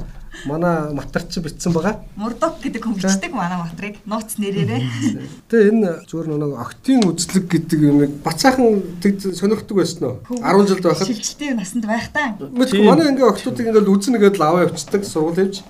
[0.46, 2.04] Манай матар чи битсэн байгаа.
[2.20, 4.82] Мурдок гэдэг хүн бичдэг манай матрыг нууц нэрээрээ.
[5.48, 10.42] Тэгээ энэ зүгээр нэг октын үзлэг гэдэг юм бацаахан сонирхдаг байсан уу?
[10.44, 12.36] 10 жилд байхад шилжилтийн насанд байх та.
[12.42, 15.64] мэдгүй манай ингээ октуудыг ингээл үзнэ гэдээ л аваа явцдаг сургууль явж.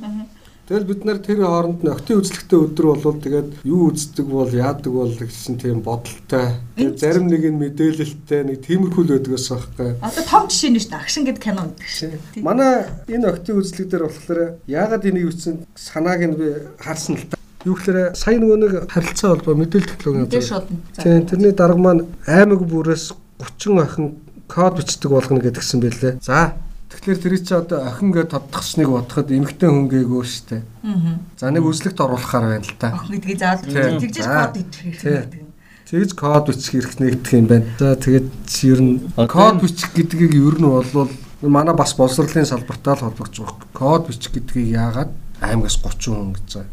[0.64, 4.96] Тэгэл бид нар тэр хооронд нь октын үзлэгтэй өдөр болвол тэгээд юу үздэг бол яадаг
[4.96, 6.56] бол гэсэн тийм бодолтой.
[6.80, 10.00] Тэгээд зарим нэг нь мэдээлэлтэй нэг тиймэрхүү л байдгаас байхгүй.
[10.00, 11.04] Одоо том жишээ нь шүү дээ.
[11.04, 12.16] Агшин гэдэг кино үүдэг шээ.
[12.48, 16.48] Манай энэ октын үзлэг дээр болохоор яагаад энийг үүссэн санааг нь би
[16.80, 17.36] харсан л та.
[17.68, 20.72] Юу гэхээр сая нөгөө нэг харилцаа холбоо мэдээлэл шууд.
[20.96, 24.16] Тийм тэрний дарга маань аймаг бүрээс 30 охин
[24.48, 26.24] код бичдэг болгоно гэдгсэн байлээ.
[26.24, 26.56] За
[26.94, 30.62] тэгэхээр тэр чи одоо охин гэж тодтогсныг бодоход эмэгтэй хүн гээгөө штэ.
[30.86, 31.18] Аа.
[31.40, 32.94] За нэг үзлэгт оруулахаар байна л та.
[32.94, 34.52] Охин гэдгийг заавал За.
[34.54, 34.94] код Тийм.
[34.94, 35.44] хэрэгтэй.
[35.90, 37.66] Тэгж код бичих хэрэг нэгдэх юм байна.
[37.78, 38.28] За тэгээд
[38.66, 38.94] ер нь
[39.30, 43.68] код бичих гэдгийг ер нь болвол манай бас боловсролын салбартаа л холбогдож байгаа.
[43.74, 46.72] Код бичих гэдгийг яагаад аймагаас 30 хүн гэж байгаа.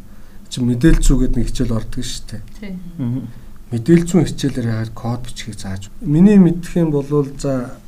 [0.50, 2.42] Чи мэдээлэл зүүгээд нэг хичээл ордог шүү дээ.
[2.58, 3.28] Тийм.
[3.70, 5.82] Мэдээлэл зүүн хичээлээр яагаад код бичихийг зааж.
[6.02, 7.06] Миний мэдэх юм бол
[7.38, 7.78] за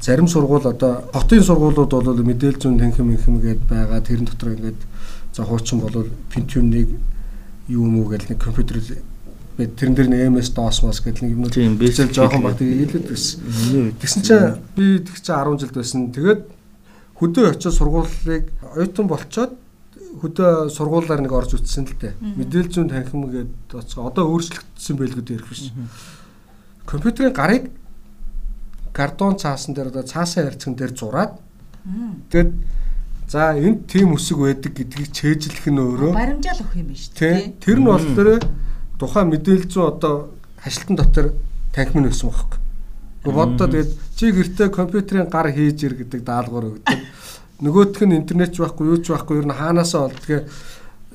[0.00, 4.00] зарим сургууль одоо хотын сургуулиуд бол мэдээлэл зүүн тэнхэм инхэм гээд байгаа.
[4.00, 4.80] Тэрэн дотор ингээд
[5.34, 6.98] за хуучин бол Pentium 1
[7.68, 8.80] юу юм уу гэл нэг компьютер
[9.58, 12.56] бид тэрэн дээр нэг MS DOS мос гэдэг нэг юмнууд Тийм, бичэл basic жоохон баг
[13.10, 13.42] байсан.
[13.42, 16.12] Миний үед Тэгсэн чинь би тэг чи 10 жилд байсан.
[16.14, 16.42] Тэгээд
[17.18, 18.44] хөдөө очиж сургуулийг
[18.78, 19.52] оюутан болчоод
[20.22, 22.14] хөдөө сургуулаар нэг орж үтсэн л дээ.
[22.38, 25.74] Мэдээлэл зүүн танхим гээд оцгоо одоо өөрчлөгдсөн байлгүй дээрх биш.
[26.86, 27.74] Компьютерийн гарыг
[28.98, 31.38] картон цаасан дээр одоо цаасан харьцан дээр зураад
[32.30, 32.50] тэгээд
[33.28, 37.54] за энд тийм үсэг байдаг гэдгийг чэйжлэх нь өөрөө Баримжаал өгөх юм байна шүү дээ.
[37.62, 38.28] тэр нь болохоор
[38.98, 40.14] тухайн мэдээлэл зүүн одоо
[40.58, 41.26] хашлтан дотор
[41.70, 42.58] танхим нь өссөн байхгүй.
[43.28, 47.00] Боддоо тэгээд чи гэртээ компьютерийн гар хийж ир гэдэг даалгавар өгдөг.
[47.62, 50.48] Нөгөөх нь интернет ч байхгүй юу ч байхгүй ер нь хаанаасаа олдгийг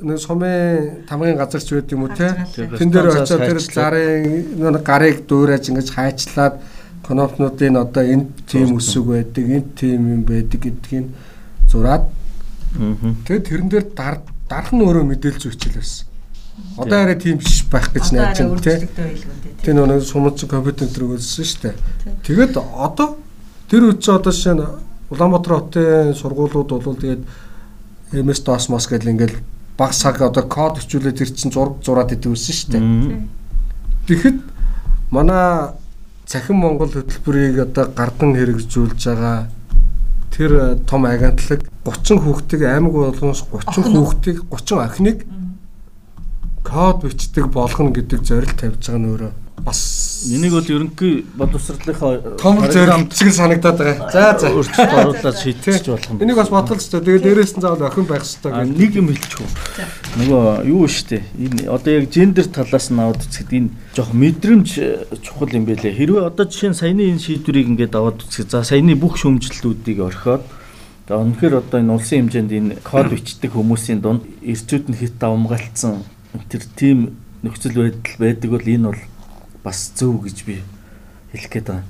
[0.03, 4.23] нэг сумын тамгын газар ч байд юм уу те тэн дээр очиод тэр гарын
[4.61, 6.61] нэг гарыг дуурайж ингэж хайчлаад
[7.06, 11.08] конопнуудын одоо энд тийм үсэг байдаг энд тийм юм байдаг гэдгийг
[11.70, 12.08] зураад
[13.28, 14.16] тэгээд тэрэн дээр дар
[14.49, 16.08] дарах нь өөрөө мэдээлж өгчл байсан.
[16.78, 18.80] Одоо арай тийм биш байх гэж найдаж байна дээ.
[19.62, 21.76] Тэр нэг сумц компьютер үзсэн шүү дээ.
[22.26, 23.18] Тэгээд одоо
[23.70, 24.66] тэр үе чи одоо жишээ нь
[25.14, 27.24] Улаанбаатар хотын сургуулиуд бол тэгээд
[28.14, 29.38] MS DOS мос гэдэг ингээл
[29.78, 32.84] баг цаг одоо код өчүүлээд тэр чин зураг зураад идэв үсэн шүү дээ.
[34.10, 34.38] Тэгэхэд
[35.14, 35.74] манай
[36.34, 39.53] цахим Монгол хөтөлбөрийг одоо гардан хэрэгжүүлж байгаа
[40.34, 43.93] тэр э, том агентлаг 30 хүүхдийг аймаг болгоноос 30 Охин уу?
[44.01, 45.17] хүүхдийг 30 охиныг
[46.65, 49.31] код бичдэг болгоно гэдэг зорилт тавьж байгаа нь өөрөө
[49.62, 54.12] бас Энийг бол ерөнхий боловсролынхаа том зорилт шиг санагдаад байгаа.
[54.12, 54.47] За за.
[54.56, 56.24] өөрчлөлт оруулаад шийдчих болох юм.
[56.24, 58.78] Энийг бас бодвол ч тэгээ дээрээс нь заавал охин байх хэрэгтэй гэдэг.
[58.80, 59.51] нэг юм хэлчихв.
[60.24, 61.28] Нөгөө юу штэ.
[61.36, 65.91] Энэ одоо яг гендер талаас нь аваад үзэхэд энэ жоох мэдрэмж э, чухал юм байлээ.
[65.91, 70.47] Хэрвээ одоо жишээ нь саяны энэ шийдвэрийг ингээд аваад үзэхэд за саяны бүх шүүмжлэлтүүдийг орхиод
[71.04, 75.99] за үнэхээр одоо энэ улсын хэмжээнд энэ код бичдэг хүмүүсийн дунд эрчүүд нь хит давмгалтсан
[76.47, 79.01] тэр тийм нөхцөл байдал байдаг бол энэ бол
[79.64, 80.61] бас зөв гэж би
[81.32, 81.88] хэлэх гээд байгаа.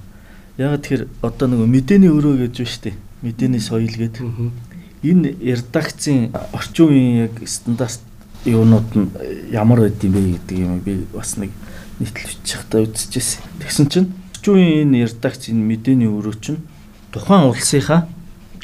[0.57, 2.93] Яг тэр одоо нөгөө мэдээний өрөө гэж байна штэ.
[3.25, 4.23] Мэдээний соёл гэдэг
[5.03, 7.99] энэ редакцийн орчин үеийн яг стандарт
[8.45, 9.07] юунууд нь
[9.51, 11.51] ямар байд юм бэ гэдэг юм би бас нэг
[11.99, 13.43] нийтлж чахтаа үзчихсэн.
[13.59, 16.63] Тэгсэн чинь орчин үеийн энэ редакцийн мэдээний өрөө чинь
[17.11, 18.07] тухайн улсынхаа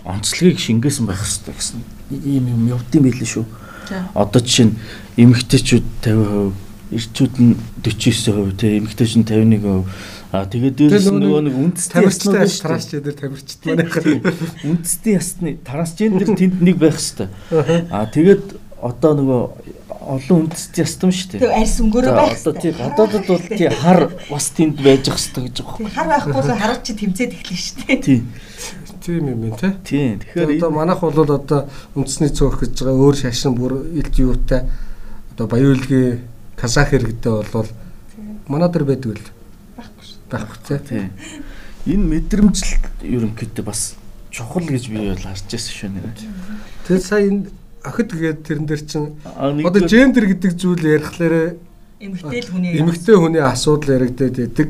[0.05, 1.79] онцлогийг шингээсэн байх хэрэгтэй гэсэн
[2.11, 3.45] ийм юм явд юм байл шүү.
[4.13, 4.77] Одоо жишээ нь
[5.17, 6.53] эмэгтэйчүүд 50%,
[6.89, 7.53] эрчүүд нь
[7.85, 9.85] 49%, тэ эмэгтэйч нь 51%.
[10.29, 12.61] Аа тэгээд дээрээс нөгөө нэг үндэсний Тамирчтай яснууд шүү дээ.
[12.61, 13.93] тараас дээр тамирчт манайх.
[14.69, 17.29] үндэсний ясны трансгендер тэнд нэг байх хэвээр.
[17.89, 18.45] Аа тэгээд
[18.77, 19.41] одоо нөгөө
[20.05, 21.57] олон үндэсний ястам шүү Тэг дээ.
[21.57, 22.37] арьс өнгөөрөө байх.
[22.37, 26.41] одоо тий гадаадд бол тий хар бас тэнд байж ах хэвээр гэж Тэг хар байхгүй
[26.45, 27.97] л хараад чи тэмцээд эхлэх шүү дээ.
[28.05, 28.19] Тий.
[29.01, 29.69] Тийм юм байна те.
[29.81, 30.07] Тий.
[30.21, 31.61] Тэгэхээр Одоо манайх бол одоо
[31.97, 34.69] үндэсний цөөх гэж байгаа өөр шашин бүр илт юутай
[35.33, 36.21] одоо баяуулгийн
[36.59, 37.69] казах иргэдээ бол
[38.47, 39.25] манай дээр байдаг л
[39.79, 40.19] Байхгүй шүү.
[40.29, 40.77] байхгүй те.
[40.83, 41.03] тий.
[41.87, 43.95] Энэ мэдрэмжл ерөнхийдөө бас
[44.29, 46.05] чухал гэж би бол харж байсан шүү нэр.
[46.85, 47.49] Тэгээд сая энэ
[47.83, 49.15] охид гээд тэрэн дээр чинь
[49.63, 51.55] одоо гендер гэдэг зүйл ярихлаарэ
[51.99, 54.69] Эмэгтэй хүний эмэгтэй хүний асуудал яригдээд идэг.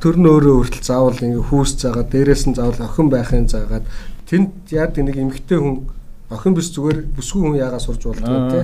[0.00, 3.84] Тэр нь өөрөө хүртэл заавал ингээ хүүс цаагаад дээрээс нь заавал охин байхын заагаад
[4.24, 5.92] тэнд яад нэг эмэгтэй хүн
[6.32, 8.60] охин биш зүгээр бүсгүй хүн яагаад сурж болдгоо те.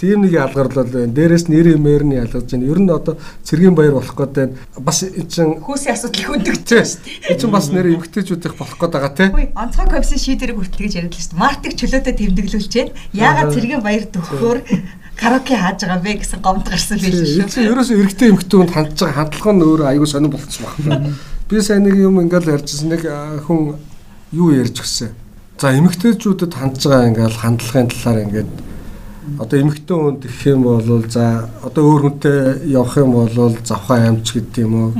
[0.00, 1.12] Тийм нэг ялгарлал байна.
[1.14, 2.66] Дээрээс нэр имээр нь ялгаж байна.
[2.66, 4.54] Ер нь одоо цэргийн баяр болох гээд байна.
[4.78, 7.38] Бас чин хүүсийн асуудлыг өндөгч шүү дээ.
[7.38, 9.26] Чин бас нэр эмгтээчүүдих болох гээд байгаа те.
[9.30, 11.42] Үгүй онцгой ковсын шийдвэрийг хүртэл гэж яриад л шүү дээ.
[11.42, 12.92] Мартыг чөлөөтэй тэмдэглүүлж байна.
[13.14, 14.58] Яагаад цэргийн баяр төгөхөөр
[15.14, 17.46] караоке хааж байгаа бэ гэсэн гомд гарсан биш шүү.
[17.50, 21.14] Чи ерөөсөө эрэгтэй эмгтээнд хандж байгаа хандлага нь өөрөө аюу сонир болчихсон байна.
[21.46, 23.06] Би сайн нэг юм ингээл ярьжсэн нэг
[23.46, 23.78] хүн
[24.34, 25.14] юу ярьж гисэн
[25.64, 28.50] За эмэгтэйчүүдэд хандж байгаа ингээл хандлагын талаар ингээд
[29.38, 34.36] одоо эмэгтэй хүн гэх юм бол за одоо өөр хүнтэй явах юм бол завхаа амч
[34.36, 34.92] гэдэг юм уу.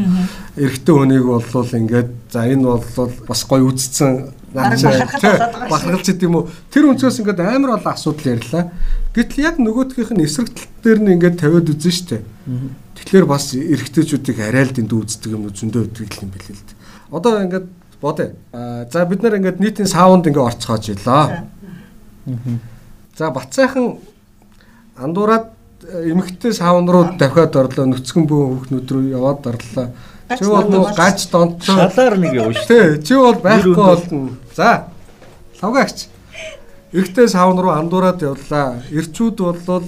[0.57, 2.85] Эрэгтэй хүнийг бол ингээд за энэ бол
[3.29, 6.49] бас гоё үдцсэн бахархалж гэдэг юм уу.
[6.73, 8.73] Тэр өнцгөөс ингээд амар олон асуудал ярьлаа.
[9.13, 12.25] Гэтэл яг нөгөөдгийнх нь эсрэг тал дээр нь ингээд тавиад үзэн штэ.
[12.95, 16.79] Тэгэхээр бас эрэгтэйчүүдийг арай л дэнд үздэг юм зөндөө өгдөг юм билээ л дээ.
[17.13, 17.67] Одоо ингээд
[18.01, 18.33] бодё.
[18.91, 21.51] За бид нар ингээд нийтийн саунд ингээ орцгоож илаа.
[23.19, 23.99] За Батцайхан
[24.97, 25.51] андуураад
[25.83, 29.87] э, эмэгтэй саунд руу давхиад орлоо нүцгэн бөө хүүхнүүд рүү яваад орлоо.
[30.29, 31.77] Чи бол нөө гаж донцоо.
[31.77, 32.69] Шалаар нэг явж шүү.
[32.69, 34.31] Тий, чи бол байхгүй болно.
[34.57, 34.89] За.
[35.61, 36.09] Лавгаач.
[36.95, 38.81] Эрэгтэй саунд руу андуураад явлаа.
[38.91, 39.85] Ирчүүд болвол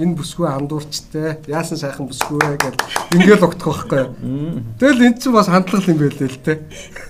[0.00, 2.76] энэ бүсгүй андуурчтай яасан сайхан бүсгүй вэ гэж
[3.14, 4.08] ингээл огтох байхгүй.
[4.80, 6.64] Тэгэл эн чинь бас хандлага юм байлээ л те.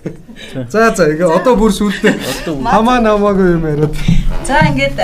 [0.73, 2.17] За за ингээ одоо бүр сүултээ
[2.65, 3.95] хамаа намаагүй юм яриад.
[4.49, 4.97] За ингээд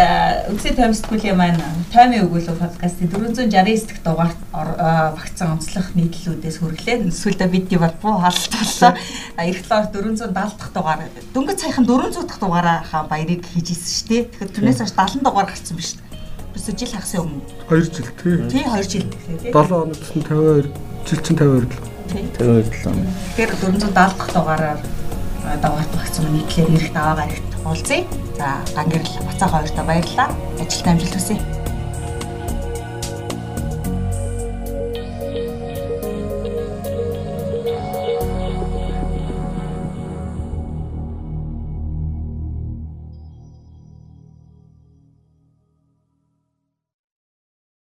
[0.50, 1.60] үгсээ таймсдгүүлийн маань
[1.92, 3.52] таймын өгүүлбэр подкастын 469
[3.84, 7.12] дахь дугаарт багцсан онцлог нийтлүүдээс хүргэлээ.
[7.12, 8.96] Эсвэл видео бол буу хаалт боллоо.
[9.44, 11.00] Ирэх лоор 470 дахь дугаар
[11.36, 14.22] дөнгөж саяхан 400 дахь дугаараа хаа баярыг хийж исэн шүү дээ.
[14.32, 16.05] Тэгэхээр тэрнээс хойш 70 дугаар гарсан биз дээ.
[16.56, 17.40] Бис жил хагасан өмнө.
[17.68, 18.48] 2 жил тий.
[18.48, 19.52] Тий 2 жил тий.
[19.52, 20.72] 7 хоног гэсэн 52
[21.04, 21.68] жил чинь 52 л.
[22.08, 22.24] Тий.
[22.32, 22.70] 52 л.
[23.36, 24.80] Тэгэхээр 470 дахь дугаараар
[25.60, 28.08] даваарт багцсан нийтлэр ирэх даваагаар ихт уулзъя.
[28.40, 30.32] За гангэрл бацаа хоёртоо баярлалаа.
[30.56, 31.36] Ажилтаа амжилт хүсье.